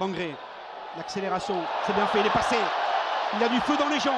Bangré, 0.00 0.34
l'accélération, 0.96 1.56
c'est 1.86 1.92
bien 1.94 2.06
fait, 2.06 2.20
il 2.20 2.26
est 2.26 2.30
passé. 2.30 2.56
Il 3.36 3.44
a 3.44 3.50
du 3.50 3.60
feu 3.60 3.74
dans 3.78 3.90
les 3.90 4.00
jambes. 4.00 4.14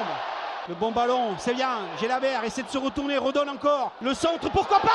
Le 0.69 0.75
bon 0.75 0.93
ballon, 0.93 1.31
c'est 1.37 1.53
bien. 1.53 1.79
Gélabert 1.99 2.41
essaie 2.45 2.63
de 2.63 2.69
se 2.69 2.77
retourner, 2.77 3.17
redonne 3.17 3.49
encore. 3.49 3.91
Le 4.01 4.13
centre, 4.13 4.49
pourquoi 4.49 4.79
pas? 4.79 4.87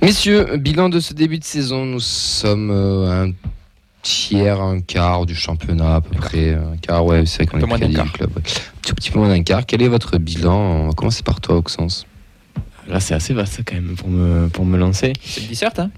Messieurs, 0.00 0.56
bilan 0.58 0.90
de 0.90 1.00
ce 1.00 1.12
début 1.12 1.40
de 1.40 1.44
saison, 1.44 1.84
nous 1.84 1.98
sommes 1.98 2.70
euh, 2.70 3.26
un 3.26 3.32
tiers, 4.02 4.60
un 4.60 4.80
quart 4.80 5.26
du 5.26 5.34
championnat 5.34 5.96
à 5.96 6.00
peu 6.00 6.16
près. 6.16 6.54
Un 6.54 6.76
quart, 6.76 7.04
ouais, 7.04 7.26
c'est 7.26 7.38
vrai 7.38 7.46
qu'on 7.46 7.58
est 7.58 7.66
moins 7.66 7.80
d'un 7.80 8.06
club. 8.06 8.30
ouais. 8.36 8.42
Un 8.46 8.80
tout 8.88 8.94
petit 8.94 9.10
peu 9.10 9.18
moins 9.18 9.28
d'un 9.28 9.42
quart. 9.42 9.66
Quel 9.66 9.82
est 9.82 9.88
votre 9.88 10.18
bilan? 10.18 10.56
On 10.56 10.86
va 10.86 10.92
commencer 10.92 11.24
par 11.24 11.40
toi, 11.40 11.56
Auxence. 11.56 12.06
Là, 12.88 13.00
c'est 13.00 13.14
assez 13.14 13.34
vaste 13.34 13.60
quand 13.66 13.74
même 13.74 13.94
pour 13.96 14.08
me, 14.08 14.48
pour 14.48 14.64
me 14.64 14.78
lancer. 14.78 15.12
C'est 15.22 15.42
une 15.42 15.48
disserte, 15.48 15.78
hein? 15.78 15.90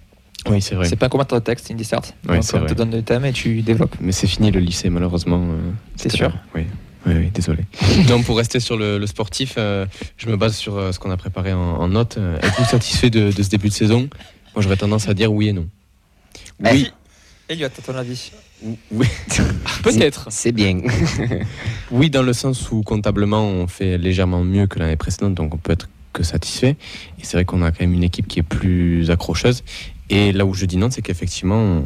Oui, 0.49 0.61
c'est 0.63 0.75
vrai. 0.75 0.89
C'est 0.89 0.97
pas 0.97 1.07
un 1.07 1.09
commentaire 1.11 1.39
de 1.39 1.45
texte, 1.45 1.67
c'est 1.67 1.73
une 1.73 1.79
disserte. 1.79 2.15
Ouais, 2.29 2.37
Donc, 2.41 2.45
on 2.55 2.67
te 2.67 2.75
donne 2.75 2.91
le 2.91 3.03
thème 3.03 3.25
et 3.27 3.33
tu 3.33 3.63
développes. 3.63 3.95
Mais 4.01 4.13
c'est 4.13 4.27
fini 4.27 4.51
le 4.51 4.59
lycée, 4.61 4.89
malheureusement. 4.91 5.41
euh, 5.51 5.71
C'est 5.97 6.13
à 6.13 6.17
sûr? 6.17 6.37
Oui. 6.55 6.63
Oui, 7.07 7.15
oui, 7.17 7.31
désolé. 7.33 7.65
Donc, 8.09 8.25
pour 8.25 8.37
rester 8.37 8.59
sur 8.61 8.77
le, 8.77 8.99
le 8.99 9.07
sportif, 9.07 9.55
euh, 9.59 9.87
je 10.17 10.29
me 10.29 10.37
base 10.37 10.57
sur 10.57 10.77
euh, 10.77 10.93
ce 10.93 10.99
qu'on 10.99 11.11
a 11.11 11.17
préparé 11.17 11.53
en, 11.53 11.59
en 11.59 11.89
notes. 11.89 12.17
Euh, 12.19 12.39
Êtes-vous 12.43 12.65
satisfait 12.65 13.11
de, 13.11 13.31
de 13.33 13.43
ce 13.43 13.49
début 13.51 13.69
de 13.69 13.75
saison? 13.75 14.09
Moi, 14.55 14.63
j'aurais 14.63 14.77
tendance 14.77 15.09
à 15.09 15.15
dire 15.15 15.33
oui 15.33 15.49
et 15.49 15.53
non. 15.53 15.67
Oui, 16.65 16.91
Elliot, 17.49 17.67
à 17.67 17.71
ton 17.71 17.95
avis? 17.97 18.33
Oui. 18.91 19.07
Peut-être. 19.83 20.27
C'est 20.31 20.53
bien. 20.53 20.79
oui, 21.91 22.11
dans 22.11 22.23
le 22.23 22.33
sens 22.33 22.71
où 22.71 22.83
comptablement, 22.83 23.45
on 23.47 23.67
fait 23.67 23.97
légèrement 23.99 24.43
mieux 24.45 24.67
que 24.67 24.79
l'année 24.79 24.97
précédente, 24.97 25.35
donc 25.35 25.55
on 25.55 25.59
peut 25.59 25.73
être 25.73 25.89
que 26.13 26.23
satisfait. 26.23 26.77
Et 27.19 27.25
c'est 27.25 27.37
vrai 27.37 27.45
qu'on 27.45 27.63
a 27.63 27.71
quand 27.71 27.81
même 27.81 27.93
une 27.95 28.05
équipe 28.05 28.27
qui 28.29 28.39
est 28.41 28.45
plus 28.45 29.11
accrocheuse. 29.11 29.63
Et 30.09 30.33
là 30.33 30.45
où 30.47 30.55
je 30.55 30.65
dis 30.67 30.77
non, 30.77 30.91
c'est 30.91 31.03
qu'effectivement, 31.03 31.57
on- 31.61 31.85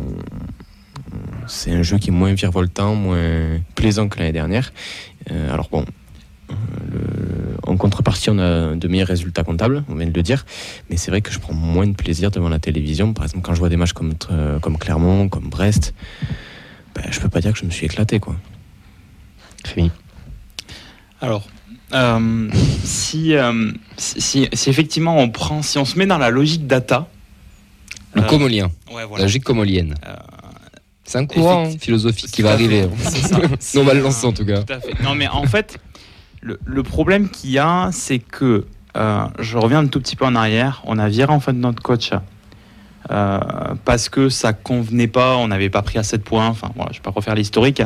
c'est 1.46 1.72
un 1.72 1.82
jeu 1.82 1.98
qui 1.98 2.08
est 2.08 2.12
moins 2.12 2.32
virevoltant, 2.32 2.94
moins 2.94 3.58
plaisant 3.74 4.08
que 4.08 4.18
l'année 4.18 4.32
dernière. 4.32 4.72
Euh, 5.30 5.52
alors 5.52 5.68
bon, 5.70 5.84
le- 6.48 7.56
en 7.66 7.76
contrepartie, 7.76 8.30
on 8.30 8.38
a 8.38 8.74
de 8.74 8.88
meilleurs 8.88 9.08
résultats 9.08 9.42
comptables, 9.44 9.84
on 9.88 9.94
vient 9.94 10.06
de 10.06 10.12
le 10.12 10.22
dire. 10.22 10.44
Mais 10.90 10.96
c'est 10.96 11.10
vrai 11.10 11.20
que 11.20 11.30
je 11.30 11.38
prends 11.38 11.54
moins 11.54 11.86
de 11.86 11.94
plaisir 11.94 12.30
devant 12.30 12.48
la 12.48 12.58
télévision. 12.58 13.12
Par 13.12 13.24
exemple, 13.24 13.42
quand 13.42 13.54
je 13.54 13.58
vois 13.58 13.68
des 13.68 13.76
matchs 13.76 13.92
comme, 13.92 14.14
euh, 14.30 14.58
comme 14.58 14.78
Clermont, 14.78 15.28
comme 15.28 15.48
Brest, 15.48 15.94
ben, 16.94 17.04
je 17.10 17.20
peux 17.20 17.28
pas 17.28 17.40
dire 17.40 17.52
que 17.52 17.58
je 17.58 17.64
me 17.64 17.70
suis 17.70 17.86
éclaté. 17.86 18.20
quoi. 18.20 18.36
Rémi. 19.74 19.90
Alors, 21.20 21.46
euh, 21.94 22.48
si, 22.84 23.34
euh, 23.34 23.70
si, 23.96 24.20
si- 24.20 24.48
si 24.52 24.70
effectivement 24.70 25.16
on 25.18 25.30
prend, 25.30 25.62
si 25.62 25.78
on 25.78 25.84
se 25.84 25.98
met 25.98 26.06
dans 26.06 26.18
la 26.18 26.30
logique 26.30 26.66
data, 26.66 27.08
Le 28.14 28.22
Euh, 28.22 28.26
comolien. 28.26 28.70
ouais, 28.92 29.02
La 29.16 29.22
logique 29.22 29.44
comolienne. 29.44 29.94
C'est 31.04 31.18
un 31.18 31.26
courant 31.26 31.68
philosophique 31.78 32.30
qui 32.30 32.42
va 32.42 32.50
à 32.50 32.52
arriver. 32.54 32.88
ça. 33.60 33.80
On 33.80 33.84
va 33.84 33.92
le 33.94 34.00
lancer 34.00 34.26
en 34.26 34.32
tout 34.32 34.44
cas. 34.46 34.62
Tout 34.62 34.72
à 34.72 34.80
fait. 34.80 34.94
Non, 35.02 35.14
mais 35.14 35.28
en 35.28 35.44
fait, 35.46 35.78
le, 36.40 36.58
le 36.64 36.82
problème 36.82 37.28
qu'il 37.28 37.50
y 37.50 37.58
a, 37.58 37.90
c'est 37.92 38.18
que 38.20 38.66
je 39.40 39.58
reviens 39.58 39.80
un 39.80 39.86
tout 39.88 40.00
petit 40.00 40.14
peu 40.16 40.24
en 40.24 40.34
arrière. 40.36 40.82
On 40.86 40.98
a 40.98 41.08
viré 41.08 41.32
en 41.32 41.40
fait 41.40 41.52
notre 41.52 41.82
coach 41.82 42.10
parce 43.08 44.08
que 44.08 44.28
ça 44.28 44.52
convenait 44.52 45.08
pas. 45.08 45.36
On 45.36 45.48
n'avait 45.48 45.70
pas 45.70 45.82
pris 45.82 45.98
assez 45.98 46.16
de 46.16 46.22
points. 46.22 46.46
Enfin, 46.46 46.70
voilà, 46.76 46.92
je 46.92 46.98
vais 46.98 47.02
pas 47.02 47.10
refaire 47.10 47.34
l'historique. 47.34 47.82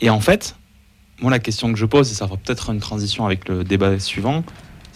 Et 0.00 0.08
en 0.10 0.20
fait, 0.20 0.56
moi, 1.20 1.30
la 1.30 1.38
question 1.38 1.72
que 1.72 1.78
je 1.78 1.86
pose, 1.86 2.10
et 2.10 2.14
ça 2.14 2.26
fera 2.26 2.36
peut-être 2.38 2.70
une 2.70 2.80
transition 2.80 3.26
avec 3.26 3.48
le 3.48 3.64
débat 3.64 3.98
suivant. 3.98 4.42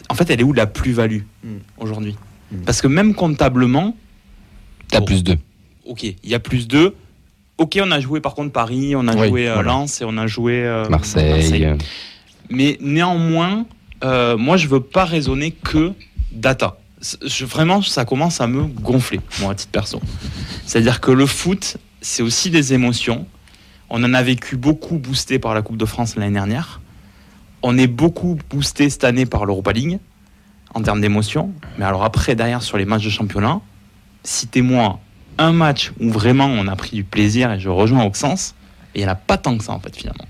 En 0.09 0.15
fait, 0.15 0.29
elle 0.31 0.41
est 0.41 0.45
où 0.45 0.53
la 0.53 0.67
plus-value 0.67 1.23
Mm. 1.43 1.49
aujourd'hui 1.79 2.17
Mm. 2.53 2.57
Parce 2.67 2.81
que 2.83 2.87
même 2.89 3.15
comptablement, 3.15 3.97
T'as 4.89 4.99
Bon. 5.01 5.07
plus 5.07 5.25
deux. 5.25 5.39
ok, 5.87 6.03
il 6.05 6.17
y 6.25 6.35
a 6.35 6.39
plus 6.39 6.69
deux. 6.69 6.95
Ok, 7.57 7.79
on 7.83 7.91
a 7.91 8.01
joué 8.01 8.21
par 8.21 8.35
contre 8.35 8.53
Paris, 8.53 8.95
on 8.97 9.09
a 9.09 9.15
Oui, 9.17 9.29
joué 9.29 9.49
euh, 9.49 9.55
voilà. 9.55 9.71
Lens 9.71 10.01
et 10.03 10.05
on 10.05 10.17
a 10.19 10.27
joué 10.27 10.63
euh, 10.65 10.87
Marseille. 10.91 11.75
mais 12.51 12.77
néanmoins, 12.81 13.65
euh, 14.05 14.37
moi, 14.37 14.57
je 14.59 14.69
veux 14.69 14.81
pas 14.81 15.05
raisonner 15.07 15.53
que 15.53 15.93
data. 16.33 16.79
Je, 17.25 17.45
vraiment, 17.45 17.81
ça 17.83 18.05
commence 18.05 18.41
à 18.41 18.47
me 18.47 18.65
gonfler, 18.65 19.21
moi, 19.41 19.53
à 19.53 19.55
titre 19.55 19.73
perso. 19.73 20.01
C'est-à-dire 20.67 21.01
que 21.01 21.11
le 21.11 21.27
foot, 21.27 21.77
c'est 22.01 22.23
aussi 22.23 22.51
des 22.51 22.73
émotions. 22.75 23.27
On 23.97 24.03
en 24.03 24.13
a 24.13 24.25
vécu 24.25 24.57
beaucoup 24.57 24.99
boosté 24.99 25.39
par 25.39 25.55
la 25.55 25.63
Coupe 25.63 25.77
de 25.77 25.85
France 25.85 26.17
l'année 26.17 26.35
dernière. 26.35 26.81
On 27.63 27.79
est 27.79 27.87
beaucoup 27.87 28.37
boosté 28.51 28.91
cette 28.91 29.05
année 29.05 29.25
par 29.25 29.47
l'Europa 29.47 29.73
League 29.73 30.01
en 30.75 30.83
termes 30.83 31.01
d'émotions. 31.01 31.53
Mais 31.79 31.85
alors 31.85 32.03
après, 32.03 32.35
derrière, 32.35 32.61
sur 32.61 32.77
les 32.77 32.87
matchs 32.87 33.05
de 33.05 33.11
championnat, 33.11 33.61
citez-moi 34.25 34.99
un 35.39 35.53
match 35.53 35.93
où 36.01 36.11
vraiment 36.11 36.47
on 36.47 36.67
a 36.67 36.75
pris 36.75 36.97
du 36.97 37.05
plaisir 37.05 37.53
et 37.53 37.61
je 37.61 37.69
rejoins 37.69 38.03
Auxence. 38.05 38.57
Et 38.97 38.99
il 38.99 39.05
n'y 39.05 39.09
en 39.09 39.13
a 39.13 39.15
pas 39.15 39.39
tant 39.39 39.57
que 39.57 39.63
ça, 39.63 39.71
en 39.71 39.79
fait, 39.79 39.95
finalement. 39.95 40.27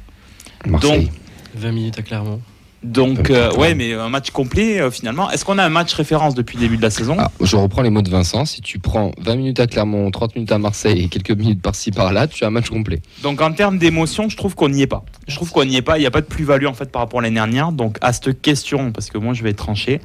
Marseille. 0.67 1.11
20 1.55 1.73
minutes 1.73 1.99
à 1.99 2.03
Clermont. 2.03 2.43
Donc, 2.85 3.31
Euh, 3.31 3.51
ouais, 3.55 3.75
mais 3.75 3.95
un 3.95 4.11
match 4.11 4.31
complet 4.31 4.79
euh, 4.79 4.91
finalement. 4.91 5.31
Est-ce 5.31 5.45
qu'on 5.47 5.57
a 5.57 5.65
un 5.65 5.71
match 5.71 5.95
référence 5.95 6.35
depuis 6.35 6.57
le 6.59 6.61
début 6.65 6.77
de 6.77 6.83
la 6.83 6.91
saison? 6.91 7.17
Ah, 7.19 7.31
je 7.41 7.57
reprends 7.57 7.81
les 7.81 7.89
mots 7.89 8.03
de 8.03 8.11
Vincent. 8.11 8.45
Si 8.45 8.61
tu 8.61 8.79
prends 8.79 9.11
20 9.19 9.37
minutes 9.37 9.59
à 9.61 9.67
Clermont, 9.67 10.11
30 10.11 10.35
minutes 10.37 10.53
à 10.53 10.59
Marseille 10.59 11.01
et 11.03 11.09
quelques 11.09 11.31
minutes 11.31 11.63
par-ci 11.63 11.91
par-là, 11.93 12.27
tu 12.29 12.45
as 12.45 12.49
un 12.49 12.51
match 12.51 12.69
complet. 12.69 13.01
Donc, 13.23 13.41
en 13.41 13.53
termes 13.53 13.79
d'émotion, 13.79 14.29
je 14.29 14.37
trouve 14.37 14.55
qu'on 14.55 14.69
n'y 14.69 14.83
est 14.83 14.87
pas. 14.87 15.03
Je 15.27 15.35
trouve 15.35 15.51
qu'on 15.51 15.65
n'y 15.65 15.77
est 15.77 15.83
pas. 15.83 15.97
Il 15.97 16.03
n'y 16.03 16.07
a 16.07 16.11
pas 16.11 16.21
de 16.21 16.27
plus-value 16.27 16.67
en 16.67 16.75
fait 16.75 16.93
par 16.93 17.01
rapport 17.01 17.21
à 17.21 17.23
l'année 17.23 17.35
dernière. 17.37 17.73
Donc, 17.73 17.97
à 18.03 18.13
cette 18.13 18.43
question, 18.43 18.93
parce 18.93 19.09
que 19.09 19.17
moi 19.17 19.33
je 19.33 19.43
vais 19.43 19.55
trancher, 19.55 20.01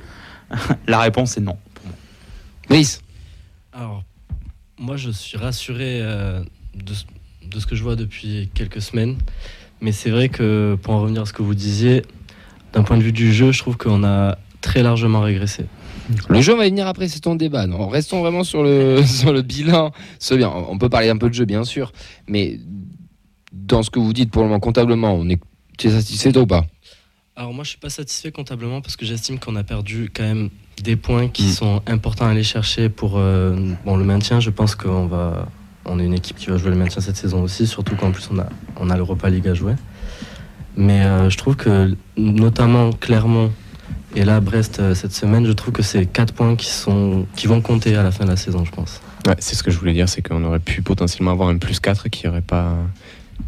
la 0.88 1.00
réponse 1.00 1.38
est 1.38 1.42
non. 1.42 1.58
Brice. 2.70 3.02
Alors, 3.74 4.04
moi, 4.78 4.96
je 4.96 5.10
suis 5.10 5.38
rassuré 5.38 6.00
euh, 6.02 6.42
de, 6.76 6.94
ce- 6.94 7.04
de 7.46 7.60
ce 7.60 7.66
que 7.66 7.76
je 7.76 7.84
vois 7.84 7.96
depuis 7.98 8.50
quelques 8.54 8.82
semaines. 8.82 9.18
Mais 9.82 9.92
c'est 9.92 10.10
vrai 10.10 10.30
que, 10.30 10.78
pour 10.82 10.94
en 10.94 11.02
revenir 11.02 11.24
à 11.24 11.26
ce 11.26 11.34
que 11.34 11.42
vous 11.42 11.56
disiez, 11.56 12.04
d'un 12.74 12.84
point 12.84 12.98
de 12.98 13.04
vue 13.04 13.12
du 13.12 13.34
jeu, 13.34 13.52
je 13.52 13.60
trouve 13.60 13.78
qu'on 13.78 14.04
a 14.04 14.38
très 14.62 14.84
largement 14.84 15.22
régressé. 15.22 15.66
Le 16.28 16.42
jeu, 16.42 16.54
on 16.54 16.58
va 16.58 16.66
y 16.66 16.70
venir 16.70 16.88
après, 16.88 17.08
c'est 17.08 17.20
ton 17.20 17.36
débat. 17.36 17.68
Non, 17.68 17.88
restons 17.88 18.22
vraiment 18.22 18.44
sur 18.44 18.64
le, 18.64 19.04
sur 19.06 19.32
le 19.32 19.42
bilan. 19.42 19.92
Bien. 20.32 20.50
On 20.50 20.78
peut 20.78 20.90
parler 20.90 21.10
un 21.10 21.18
peu 21.18 21.30
de 21.30 21.34
jeu, 21.34 21.46
bien 21.46 21.64
sûr. 21.64 21.92
Mais 22.28 22.60
dans 23.52 23.84
ce 23.84 23.90
que 23.90 24.00
vous 24.00 24.14
dites 24.14 24.32
pour 24.32 24.42
le 24.42 24.48
moment, 24.48 24.60
comptablement, 24.60 25.14
on 25.14 25.30
est, 25.30 25.40
tu 25.78 25.88
es 25.88 25.92
satisfait 25.92 26.32
toi 26.32 26.42
ou 26.44 26.48
pas? 26.48 26.66
Alors, 27.36 27.54
moi, 27.54 27.64
je 27.64 27.70
suis 27.70 27.78
pas 27.80 27.90
satisfait 27.90 28.32
comptablement 28.32 28.82
parce 28.82 28.98
que 28.98 29.06
j'estime 29.06 29.40
qu'on 29.40 29.56
a 29.56 29.64
perdu 29.64 30.10
quand 30.14 30.24
même 30.24 30.50
des 30.84 30.96
points 30.96 31.28
qui 31.30 31.44
Mm. 31.44 31.52
sont 31.52 31.82
importants 31.88 32.26
à 32.26 32.30
aller 32.32 32.44
chercher 32.44 32.90
pour 32.90 33.14
euh, 33.18 33.56
bon, 33.86 33.96
le 33.96 34.04
maintien. 34.04 34.40
Je 34.40 34.50
pense 34.50 34.76
qu'on 34.76 35.06
va. 35.06 35.48
On 35.86 36.00
est 36.00 36.06
une 36.06 36.14
équipe 36.14 36.38
qui 36.38 36.48
va 36.48 36.58
jouer 36.58 36.70
le 36.72 36.76
maintien 36.76 37.02
cette 37.02 37.16
saison 37.16 37.42
aussi, 37.42 37.66
surtout 37.66 37.96
qu'en 37.96 38.12
plus 38.12 38.30
on 38.32 38.38
a, 38.40 38.48
on 38.76 38.90
a 38.90 38.98
l'Europa 38.98 39.30
League 39.30 39.48
à 39.48 39.54
jouer. 39.54 39.74
Mais 40.78 41.02
euh, 41.02 41.30
je 41.30 41.38
trouve 41.38 41.56
que, 41.56 41.96
notamment 42.18 42.92
Clermont 42.92 43.52
et 44.16 44.24
là 44.24 44.40
Brest 44.40 44.80
euh, 44.80 44.96
cette 44.96 45.14
semaine, 45.14 45.46
je 45.46 45.52
trouve 45.52 45.74
que 45.74 45.84
c'est 45.84 46.06
quatre 46.06 46.34
points 46.34 46.56
qui, 46.56 46.68
sont, 46.68 47.26
qui 47.36 47.48
vont 47.48 47.62
compter 47.62 47.96
à 47.96 48.04
la 48.04 48.12
fin 48.12 48.26
de 48.26 48.30
la 48.30 48.38
saison, 48.38 48.66
je 48.66 48.72
pense. 48.72 49.02
Ouais, 49.28 49.36
c'est 49.40 49.56
ce 49.56 49.64
que 49.64 49.72
je 49.72 49.78
voulais 49.78 49.94
dire, 49.94 50.08
c'est 50.08 50.22
qu'on 50.22 50.44
aurait 50.44 50.60
pu 50.60 50.82
potentiellement 50.82 51.32
avoir 51.32 51.50
un 51.50 51.58
plus 51.58 51.80
4 51.80 52.10
qui 52.10 52.28
aurait 52.28 52.42
pas, 52.42 52.76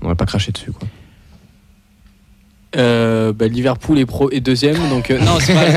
on 0.01 0.07
aurait 0.07 0.15
pas 0.15 0.25
craché 0.25 0.51
dessus. 0.51 0.71
Quoi. 0.71 0.87
Euh, 2.75 3.33
bah, 3.33 3.47
Liverpool 3.47 3.99
est, 3.99 4.05
pro, 4.05 4.29
est 4.31 4.39
deuxième, 4.39 4.77
donc 4.89 5.11
euh, 5.11 5.19
non, 5.19 5.39
c'est 5.39 5.53
pas, 5.53 5.69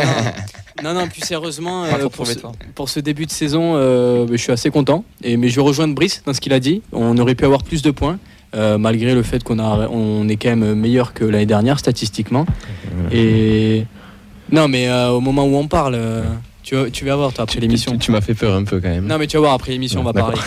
non, 0.82 0.94
non, 0.94 1.00
non, 1.00 1.08
plus 1.08 1.22
sérieusement, 1.22 1.84
euh, 1.84 2.08
pour, 2.08 2.26
ce, 2.26 2.38
pour 2.74 2.88
ce 2.88 3.00
début 3.00 3.26
de 3.26 3.32
saison, 3.32 3.74
euh, 3.74 4.24
bah, 4.24 4.32
je 4.32 4.36
suis 4.36 4.52
assez 4.52 4.70
content. 4.70 5.04
Et, 5.22 5.36
mais 5.36 5.48
je 5.48 5.56
vais 5.56 5.62
rejoindre 5.62 5.94
Brice 5.94 6.22
dans 6.24 6.32
ce 6.32 6.40
qu'il 6.40 6.52
a 6.52 6.60
dit. 6.60 6.82
On 6.92 7.18
aurait 7.18 7.34
pu 7.34 7.44
avoir 7.44 7.64
plus 7.64 7.82
de 7.82 7.90
points, 7.90 8.18
euh, 8.54 8.78
malgré 8.78 9.14
le 9.14 9.22
fait 9.22 9.42
qu'on 9.42 9.58
a, 9.58 9.88
on 9.90 10.28
est 10.28 10.36
quand 10.36 10.50
même 10.56 10.74
meilleur 10.74 11.12
que 11.14 11.24
l'année 11.24 11.46
dernière 11.46 11.78
statistiquement. 11.78 12.46
Et 13.12 13.84
non, 14.52 14.68
mais 14.68 14.88
euh, 14.88 15.10
au 15.10 15.20
moment 15.20 15.44
où 15.44 15.56
on 15.56 15.66
parle, 15.68 15.94
euh, 15.96 16.22
tu, 16.62 16.74
vas- 16.76 16.90
tu 16.90 17.04
vas 17.04 17.16
voir 17.16 17.32
toi, 17.32 17.44
après 17.44 17.60
l'émission. 17.60 17.92
tu- 17.92 17.98
tu 17.98 18.10
m'as 18.12 18.20
fait 18.20 18.34
peur 18.34 18.54
un 18.54 18.64
peu 18.64 18.80
quand 18.80 18.88
même. 18.88 19.06
Non, 19.06 19.18
mais 19.18 19.26
tu 19.26 19.36
vas 19.36 19.40
voir 19.40 19.52
après 19.54 19.72
l'émission, 19.72 20.00
on 20.00 20.04
va 20.04 20.12
parler. 20.12 20.38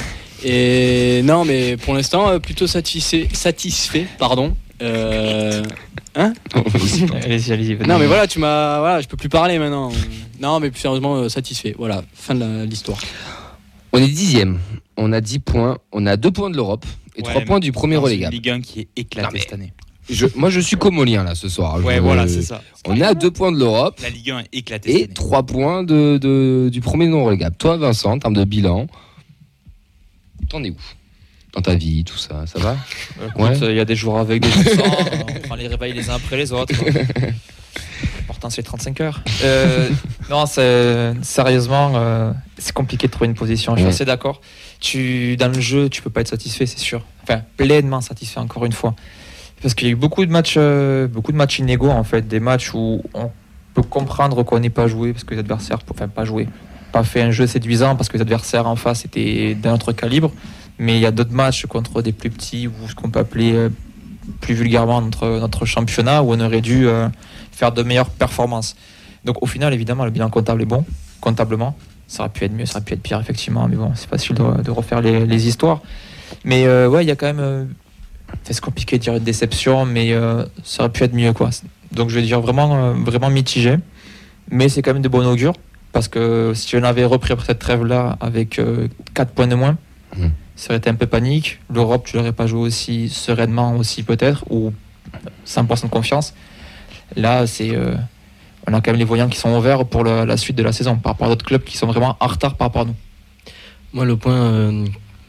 Et 0.43 1.21
non, 1.23 1.45
mais 1.45 1.77
pour 1.77 1.93
l'instant, 1.95 2.29
euh, 2.29 2.39
plutôt 2.39 2.67
satisfait, 2.67 3.27
satisfait, 3.33 4.05
pardon. 4.19 4.55
Euh, 4.81 5.63
Allez-y, 6.15 7.51
allez-y. 7.53 7.75
non, 7.87 7.99
mais 7.99 8.07
voilà, 8.07 8.25
tu 8.27 8.39
m'as, 8.39 8.79
voilà, 8.79 9.01
je 9.01 9.07
peux 9.07 9.17
plus 9.17 9.29
parler 9.29 9.59
maintenant. 9.59 9.91
Non, 10.41 10.59
mais 10.59 10.71
plus 10.71 10.79
sérieusement, 10.79 11.15
euh, 11.17 11.29
satisfait. 11.29 11.75
Voilà, 11.77 12.03
fin 12.13 12.33
de 12.35 12.39
la- 12.39 12.65
l'histoire. 12.65 12.97
On 13.93 13.99
est 13.99 14.07
dixième. 14.07 14.59
On 14.97 15.11
a 15.13 15.21
10 15.21 15.39
points. 15.39 15.77
On 15.91 16.05
a 16.07 16.17
2 16.17 16.31
points 16.31 16.49
de 16.49 16.55
l'Europe 16.55 16.85
et 17.17 17.21
Ouais, 17.23 17.29
3 17.31 17.41
points 17.41 17.59
du 17.59 17.71
premier 17.71 17.97
relégable. 17.97 18.33
Ligue 18.33 18.49
1 18.49 18.61
qui 18.61 18.81
est 18.81 18.87
éclatée 18.95 19.39
cette 19.39 19.53
année. 19.53 19.73
Je- 20.09 20.27
moi, 20.35 20.49
je 20.49 20.61
suis 20.61 20.77
comolien 20.77 21.23
là 21.25 21.35
ce 21.35 21.49
soir. 21.49 21.83
Ouais, 21.83 21.95
Je- 21.97 21.99
voilà, 22.01 22.27
c'est 22.29 22.41
ça. 22.41 22.61
On 22.85 22.95
est 22.95 23.03
à 23.03 23.13
2 23.13 23.29
points 23.29 23.51
de 23.51 23.57
l'Europe 23.59 23.99
La 24.01 24.09
Ligue 24.09 24.31
1 24.31 24.39
est 24.39 24.47
éclatée 24.53 24.91
et 24.91 25.03
année. 25.03 25.13
3 25.13 25.43
points 25.43 25.83
de, 25.83 26.17
de- 26.17 26.69
du 26.71 26.79
premier 26.79 27.07
non 27.07 27.25
relégable. 27.25 27.57
Toi, 27.57 27.75
Vincent, 27.77 28.11
en 28.13 28.19
termes 28.19 28.35
de 28.35 28.45
bilan, 28.45 28.87
t'en 30.49 30.63
es 30.63 30.69
où 30.69 30.75
Dans 31.53 31.61
ta 31.61 31.75
vie, 31.75 32.03
tout 32.05 32.17
ça, 32.17 32.45
ça 32.47 32.59
va? 32.59 32.77
Écoute, 33.27 33.41
Ouais. 33.41 33.57
Il 33.71 33.75
y 33.75 33.79
a 33.81 33.85
des 33.85 33.95
jours 33.95 34.17
avec, 34.19 34.41
des 34.43 34.49
jours 34.49 34.63
sans. 34.63 35.33
on 35.35 35.39
prend 35.41 35.55
les 35.55 35.67
réveils 35.67 35.93
les 35.93 36.09
uns 36.09 36.15
après 36.15 36.37
les 36.37 36.51
autres. 36.53 36.73
C'est 38.49 38.57
les 38.57 38.63
35 38.63 39.01
heures. 39.01 39.21
Euh, 39.43 39.89
non, 40.29 40.45
sérieusement, 40.45 41.93
euh, 41.95 42.31
c'est 42.57 42.73
compliqué 42.73 43.07
de 43.07 43.11
trouver 43.11 43.27
une 43.27 43.35
position. 43.35 43.75
Je 43.75 43.81
suis 43.81 43.89
assez 43.89 44.05
d'accord. 44.05 44.41
Tu, 44.79 45.37
dans 45.37 45.47
le 45.47 45.59
jeu, 45.59 45.89
tu 45.89 46.01
peux 46.01 46.09
pas 46.09 46.21
être 46.21 46.27
satisfait, 46.27 46.65
c'est 46.65 46.79
sûr. 46.79 47.03
Enfin, 47.23 47.41
pleinement 47.57 48.01
satisfait, 48.01 48.39
encore 48.39 48.65
une 48.65 48.73
fois. 48.73 48.95
Parce 49.61 49.73
qu'il 49.73 49.87
y 49.87 49.89
a 49.89 49.93
eu 49.93 49.97
beaucoup 49.97 50.25
de 50.25 50.31
matchs, 50.31 50.55
euh, 50.57 51.07
beaucoup 51.07 51.31
de 51.31 51.37
matchs 51.37 51.59
inégaux, 51.59 51.89
en 51.89 52.03
fait. 52.03 52.27
Des 52.27 52.39
matchs 52.39 52.73
où 52.73 53.01
on 53.13 53.31
peut 53.73 53.81
comprendre 53.81 54.43
qu'on 54.43 54.59
n'est 54.59 54.69
pas 54.69 54.87
joué 54.87 55.13
parce 55.13 55.23
que 55.23 55.33
les 55.33 55.39
adversaires, 55.39 55.79
enfin, 55.89 56.07
pas 56.07 56.25
joué, 56.25 56.47
pas 56.91 57.03
fait 57.03 57.21
un 57.21 57.31
jeu 57.31 57.47
séduisant 57.47 57.95
parce 57.95 58.07
que 58.07 58.17
les 58.17 58.21
adversaires 58.21 58.67
en 58.67 58.75
face 58.75 59.03
étaient 59.05 59.55
d'un 59.55 59.73
autre 59.73 59.91
calibre. 59.91 60.31
Mais 60.79 60.95
il 60.95 61.01
y 61.01 61.07
a 61.07 61.11
d'autres 61.11 61.33
matchs 61.33 61.65
contre 61.65 62.03
des 62.03 62.11
plus 62.11 62.29
petits 62.29 62.67
ou 62.67 62.87
ce 62.87 62.93
qu'on 62.93 63.09
peut 63.09 63.19
appeler 63.19 63.69
plus 64.41 64.53
vulgairement 64.53 65.01
notre, 65.01 65.65
championnat 65.65 66.23
où 66.23 66.33
on 66.33 66.39
aurait 66.39 66.61
dû 66.61 66.87
euh, 66.87 67.07
faire 67.51 67.71
de 67.71 67.83
meilleures 67.83 68.09
performances. 68.09 68.75
Donc 69.25 69.43
au 69.43 69.45
final, 69.45 69.73
évidemment, 69.73 70.05
le 70.05 70.11
bilan 70.11 70.29
comptable 70.29 70.61
est 70.61 70.65
bon, 70.65 70.85
comptablement. 71.19 71.75
Ça 72.07 72.23
aurait 72.23 72.31
pu 72.31 72.45
être 72.45 72.53
mieux, 72.53 72.65
ça 72.65 72.77
aurait 72.77 72.85
pu 72.85 72.93
être 72.93 73.01
pire, 73.01 73.19
effectivement. 73.19 73.67
Mais 73.67 73.75
bon, 73.75 73.91
c'est 73.95 74.09
facile 74.09 74.35
de, 74.35 74.71
refaire 74.71 75.01
les, 75.01 75.47
histoires. 75.47 75.81
Mais 76.45 76.65
euh, 76.65 76.87
ouais, 76.87 77.03
il 77.03 77.07
y 77.07 77.11
a 77.11 77.15
quand 77.15 77.27
même. 77.27 77.39
euh, 77.39 77.65
c'est 78.43 78.59
compliqué 78.61 78.97
de 78.97 79.03
dire 79.03 79.13
une 79.15 79.23
déception, 79.23 79.85
mais 79.85 80.13
euh, 80.13 80.45
ça 80.63 80.83
aurait 80.83 80.91
pu 80.91 81.03
être 81.03 81.13
mieux, 81.13 81.33
quoi. 81.33 81.49
Donc 81.91 82.09
je 82.09 82.15
vais 82.15 82.21
dire 82.21 82.41
vraiment, 82.41 82.93
vraiment 82.93 83.29
mitigé. 83.29 83.75
Mais 84.49 84.69
c'est 84.69 84.81
quand 84.81 84.93
même 84.93 85.01
de 85.01 85.09
bon 85.09 85.25
augure. 85.25 85.53
Parce 85.91 86.07
que 86.07 86.53
si 86.53 86.75
on 86.77 86.83
avait 86.83 87.05
repris 87.05 87.33
après 87.33 87.47
cette 87.47 87.59
trêve-là 87.59 88.17
avec 88.19 88.61
4 89.13 89.31
points 89.31 89.47
de 89.47 89.55
moins, 89.55 89.77
Mhm. 90.15 90.31
ça 90.55 90.69
aurait 90.69 90.77
été 90.77 90.89
un 90.89 90.95
peu 90.95 91.05
panique. 91.07 91.59
L'Europe, 91.73 92.03
tu 92.05 92.15
l'aurais 92.17 92.31
pas 92.31 92.47
joué 92.47 92.61
aussi 92.61 93.09
sereinement, 93.09 93.75
aussi 93.75 94.03
peut-être, 94.03 94.45
ou 94.49 94.73
100% 95.45 95.85
de 95.87 95.91
confiance. 95.91 96.33
Là, 97.15 97.45
c'est, 97.47 97.75
euh, 97.75 97.93
on 98.67 98.73
a 98.73 98.81
quand 98.81 98.91
même 98.91 98.99
les 98.99 99.05
voyants 99.05 99.27
qui 99.29 99.37
sont 99.37 99.55
ouverts 99.57 99.85
pour 99.85 100.03
le- 100.03 100.25
la 100.25 100.37
suite 100.37 100.57
de 100.57 100.63
la 100.63 100.71
saison 100.71 100.95
par 100.97 101.13
rapport 101.13 101.27
à 101.27 101.29
d'autres 101.29 101.45
clubs 101.45 101.63
qui 101.63 101.77
sont 101.77 101.87
vraiment 101.87 102.17
en 102.19 102.27
retard 102.27 102.55
par 102.55 102.67
rapport 102.67 102.81
à 102.83 102.85
nous. 102.85 102.95
Moi, 103.93 104.05
le 104.05 104.17
point 104.17 104.33
euh, 104.33 104.85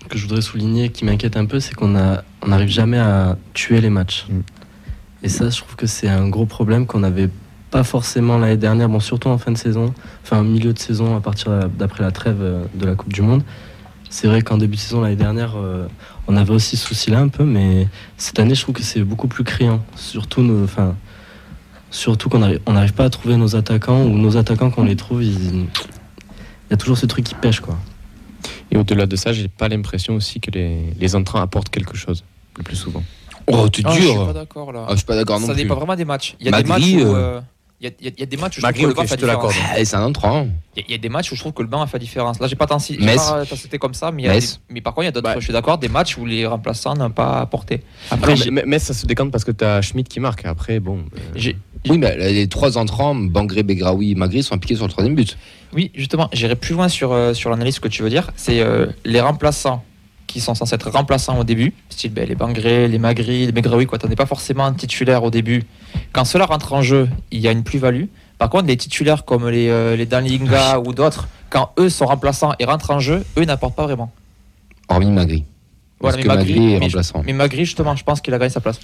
que 0.08 0.16
je 0.18 0.22
voudrais 0.26 0.40
souligner, 0.40 0.88
qui 0.90 1.04
m'inquiète 1.04 1.36
un 1.36 1.44
peu, 1.46 1.60
c'est 1.60 1.74
qu'on 1.74 1.94
a- 1.96 2.22
on 2.42 2.48
n'arrive 2.48 2.68
jamais 2.68 2.98
à 2.98 3.36
tuer 3.54 3.80
les 3.80 3.90
matchs. 3.90 4.26
Mm. 4.28 4.40
Et 5.24 5.28
ça, 5.28 5.50
je 5.50 5.58
trouve 5.58 5.76
que 5.76 5.86
c'est 5.86 6.08
un 6.08 6.28
gros 6.28 6.46
problème 6.46 6.86
qu'on 6.86 7.00
n'avait 7.00 7.28
pas 7.70 7.84
forcément 7.84 8.38
l'année 8.38 8.56
dernière, 8.56 8.88
bon, 8.88 8.98
surtout 9.00 9.28
en 9.28 9.36
fin 9.38 9.52
de 9.52 9.58
saison, 9.58 9.92
enfin 10.24 10.42
milieu 10.42 10.72
de 10.72 10.78
saison, 10.78 11.16
à 11.16 11.20
partir 11.20 11.68
d'après 11.68 12.02
la 12.02 12.10
trêve 12.12 12.38
euh, 12.40 12.64
de 12.74 12.86
la 12.86 12.94
Coupe 12.94 13.12
du 13.12 13.20
Monde. 13.22 13.42
C'est 14.10 14.26
vrai 14.26 14.42
qu'en 14.42 14.56
début 14.58 14.76
de 14.76 14.80
saison 14.80 15.00
l'année 15.02 15.16
dernière, 15.16 15.54
euh, 15.56 15.86
on 16.26 16.36
avait 16.36 16.52
aussi 16.52 16.76
ce 16.76 16.86
souci-là 16.86 17.20
un 17.20 17.28
peu, 17.28 17.44
mais 17.44 17.86
cette 18.16 18.38
année, 18.38 18.54
je 18.54 18.62
trouve 18.62 18.74
que 18.74 18.82
c'est 18.82 19.02
beaucoup 19.02 19.28
plus 19.28 19.44
criant. 19.44 19.82
Surtout, 19.96 20.42
nos- 20.42 20.64
enfin, 20.64 20.94
surtout 21.90 22.28
qu'on 22.28 22.38
n'arrive 22.38 22.60
on 22.66 22.72
n'arrive 22.72 22.92
pas 22.94 23.04
à 23.04 23.10
trouver 23.10 23.36
nos 23.36 23.54
attaquants, 23.56 24.02
ou 24.02 24.16
nos 24.18 24.36
attaquants, 24.36 24.70
quand 24.70 24.82
on 24.82 24.86
les 24.86 24.96
trouve, 24.96 25.22
il 25.22 25.60
y 26.70 26.74
a 26.74 26.76
toujours 26.76 26.96
ce 26.98 27.06
truc 27.06 27.24
qui 27.24 27.34
pêche, 27.34 27.60
quoi. 27.60 27.76
Et 28.70 28.76
au-delà 28.76 29.06
de 29.06 29.16
ça, 29.16 29.32
j'ai 29.32 29.48
pas 29.48 29.68
l'impression 29.68 30.14
aussi 30.14 30.40
que 30.40 30.50
les, 30.50 30.92
les 30.98 31.14
entrants 31.16 31.40
apportent 31.40 31.70
quelque 31.70 31.96
chose 31.96 32.22
le 32.56 32.62
plus 32.62 32.76
souvent. 32.76 33.02
Oh, 33.46 33.68
tu 33.70 33.80
Ah, 33.84 33.90
je 33.94 34.00
suis 34.02 34.12
dur. 34.12 34.26
pas 34.26 34.32
d'accord 34.34 34.72
là. 34.72 34.84
Ah, 34.86 34.90
je 34.92 34.96
suis 34.96 35.06
pas 35.06 35.16
d'accord 35.16 35.40
non 35.40 35.46
ça 35.46 35.54
plus. 35.54 35.62
dépend 35.62 35.74
vraiment 35.76 35.96
des 35.96 36.04
matchs. 36.04 36.36
Il 36.40 36.46
y 36.46 36.52
a 36.52 36.62
des 36.62 36.68
matchs 36.68 36.82
où. 36.92 36.98
euh, 37.00 37.14
euh, 37.14 37.40
il 37.80 37.86
y 37.86 37.90
a- 37.90 37.92
y, 38.00 38.08
a- 38.08 38.12
y 38.18 38.22
a 38.22 38.26
des 38.26 38.36
matchs 38.36 38.58
où 38.58 38.60
je 38.60 38.66
trouve 38.66 38.72
que 38.82 38.86
le 38.88 38.94
banc 38.94 39.02
fait 39.02 39.08
je 39.08 39.14
te 39.20 39.26
la 39.26 39.84
c'est 39.84 39.94
un 39.96 40.02
entrant. 40.02 40.48
Il 40.76 40.80
y 40.80 40.84
a- 40.84 40.90
y, 40.92 40.94
a 40.94 40.98
des 40.98 41.08
matchs 41.08 41.30
où 41.32 41.34
je 41.36 41.40
trouve 41.40 41.52
que 41.52 41.62
le 41.62 41.68
banc 41.68 41.80
a 41.82 41.86
fait 41.86 41.98
la 41.98 42.04
différence. 42.04 42.40
Là, 42.40 42.46
j'ai 42.48 42.56
pas 42.56 42.66
tant 42.66 42.78
Metz. 43.00 43.20
cité 43.54 43.78
comme 43.78 43.94
ça, 43.94 44.10
mais, 44.10 44.22
il 44.22 44.26
y 44.26 44.28
a 44.28 44.32
Metz. 44.34 44.60
des- 44.68 44.74
mais 44.74 44.80
par 44.80 44.94
contre, 44.94 45.04
il 45.04 45.06
y 45.06 45.08
a 45.08 45.12
d'autres. 45.12 45.24
Bah. 45.28 45.34
Je 45.38 45.44
suis 45.44 45.52
d'accord, 45.52 45.78
des 45.78 45.88
matchs 45.88 46.16
où 46.18 46.26
les 46.26 46.46
remplaçants 46.46 46.94
n'ont 46.94 47.10
pas 47.10 47.38
apporté. 47.40 47.82
Après, 48.10 48.34
mais 48.66 48.78
ça 48.78 48.94
se 48.94 49.06
décante 49.06 49.30
parce 49.30 49.44
que 49.44 49.52
tu 49.52 49.64
as 49.64 49.80
Schmidt 49.82 50.08
qui 50.08 50.20
marque. 50.20 50.44
Après, 50.44 50.80
bon. 50.80 51.04
euh, 51.36 51.52
Oui, 51.88 51.96
mais 51.98 52.16
les 52.32 52.48
trois 52.48 52.76
entrants, 52.76 53.14
Bangré, 53.14 53.62
Begraoui, 53.62 54.16
Magri, 54.16 54.42
sont 54.42 54.54
impliqués 54.54 54.74
sur 54.74 54.84
le 54.84 54.90
troisième 54.90 55.14
but. 55.14 55.38
Oui, 55.72 55.92
justement, 55.94 56.28
j'irai 56.32 56.56
plus 56.56 56.74
loin 56.74 56.88
sur, 56.88 57.12
euh, 57.12 57.34
sur 57.34 57.50
l'analyse 57.50 57.78
que 57.78 57.88
tu 57.88 58.02
veux 58.02 58.10
dire. 58.10 58.30
C'est 58.36 58.60
euh, 58.60 58.86
les 59.04 59.20
remplaçants 59.20 59.84
qui 60.28 60.40
sont 60.40 60.54
censés 60.54 60.76
être 60.76 60.90
remplaçants 60.90 61.38
au 61.40 61.42
début, 61.42 61.72
style 61.88 62.12
ben, 62.12 62.28
les 62.28 62.36
Bangré, 62.36 62.86
les 62.86 62.98
Magri, 63.00 63.46
les 63.46 63.52
Begraoui, 63.52 63.86
quoi. 63.86 63.98
T'en 63.98 64.08
es 64.08 64.14
pas 64.14 64.26
forcément 64.26 64.64
un 64.66 64.74
titulaire 64.74 65.24
au 65.24 65.30
début. 65.30 65.64
Quand 66.12 66.24
cela 66.24 66.44
rentre 66.46 66.72
en 66.74 66.82
jeu, 66.82 67.08
il 67.32 67.40
y 67.40 67.48
a 67.48 67.50
une 67.50 67.64
plus-value. 67.64 68.04
Par 68.38 68.50
contre, 68.50 68.66
les 68.66 68.76
titulaires 68.76 69.24
comme 69.24 69.48
les, 69.48 69.68
euh, 69.68 69.96
les 69.96 70.06
Danlinga 70.06 70.78
ou 70.80 70.92
d'autres, 70.92 71.26
quand 71.50 71.70
eux 71.80 71.88
sont 71.88 72.06
remplaçants 72.06 72.52
et 72.60 72.64
rentrent 72.66 72.92
en 72.92 73.00
jeu, 73.00 73.24
eux 73.36 73.44
n'apportent 73.44 73.74
pas 73.74 73.84
vraiment. 73.84 74.12
Hormis 74.88 75.10
Magri. 75.10 75.44
Voilà, 76.00 76.16
Parce 76.16 76.16
mais 76.16 76.22
que 76.22 76.28
Magri, 76.28 76.52
Magri 76.52 76.72
est 76.74 76.78
mais- 76.78 76.84
remplaçant. 76.86 77.22
Mais 77.26 77.32
Magri, 77.32 77.64
justement, 77.64 77.96
je 77.96 78.04
pense 78.04 78.20
qu'il 78.20 78.32
a 78.34 78.38
gagné 78.38 78.50
sa 78.50 78.60
place. 78.60 78.78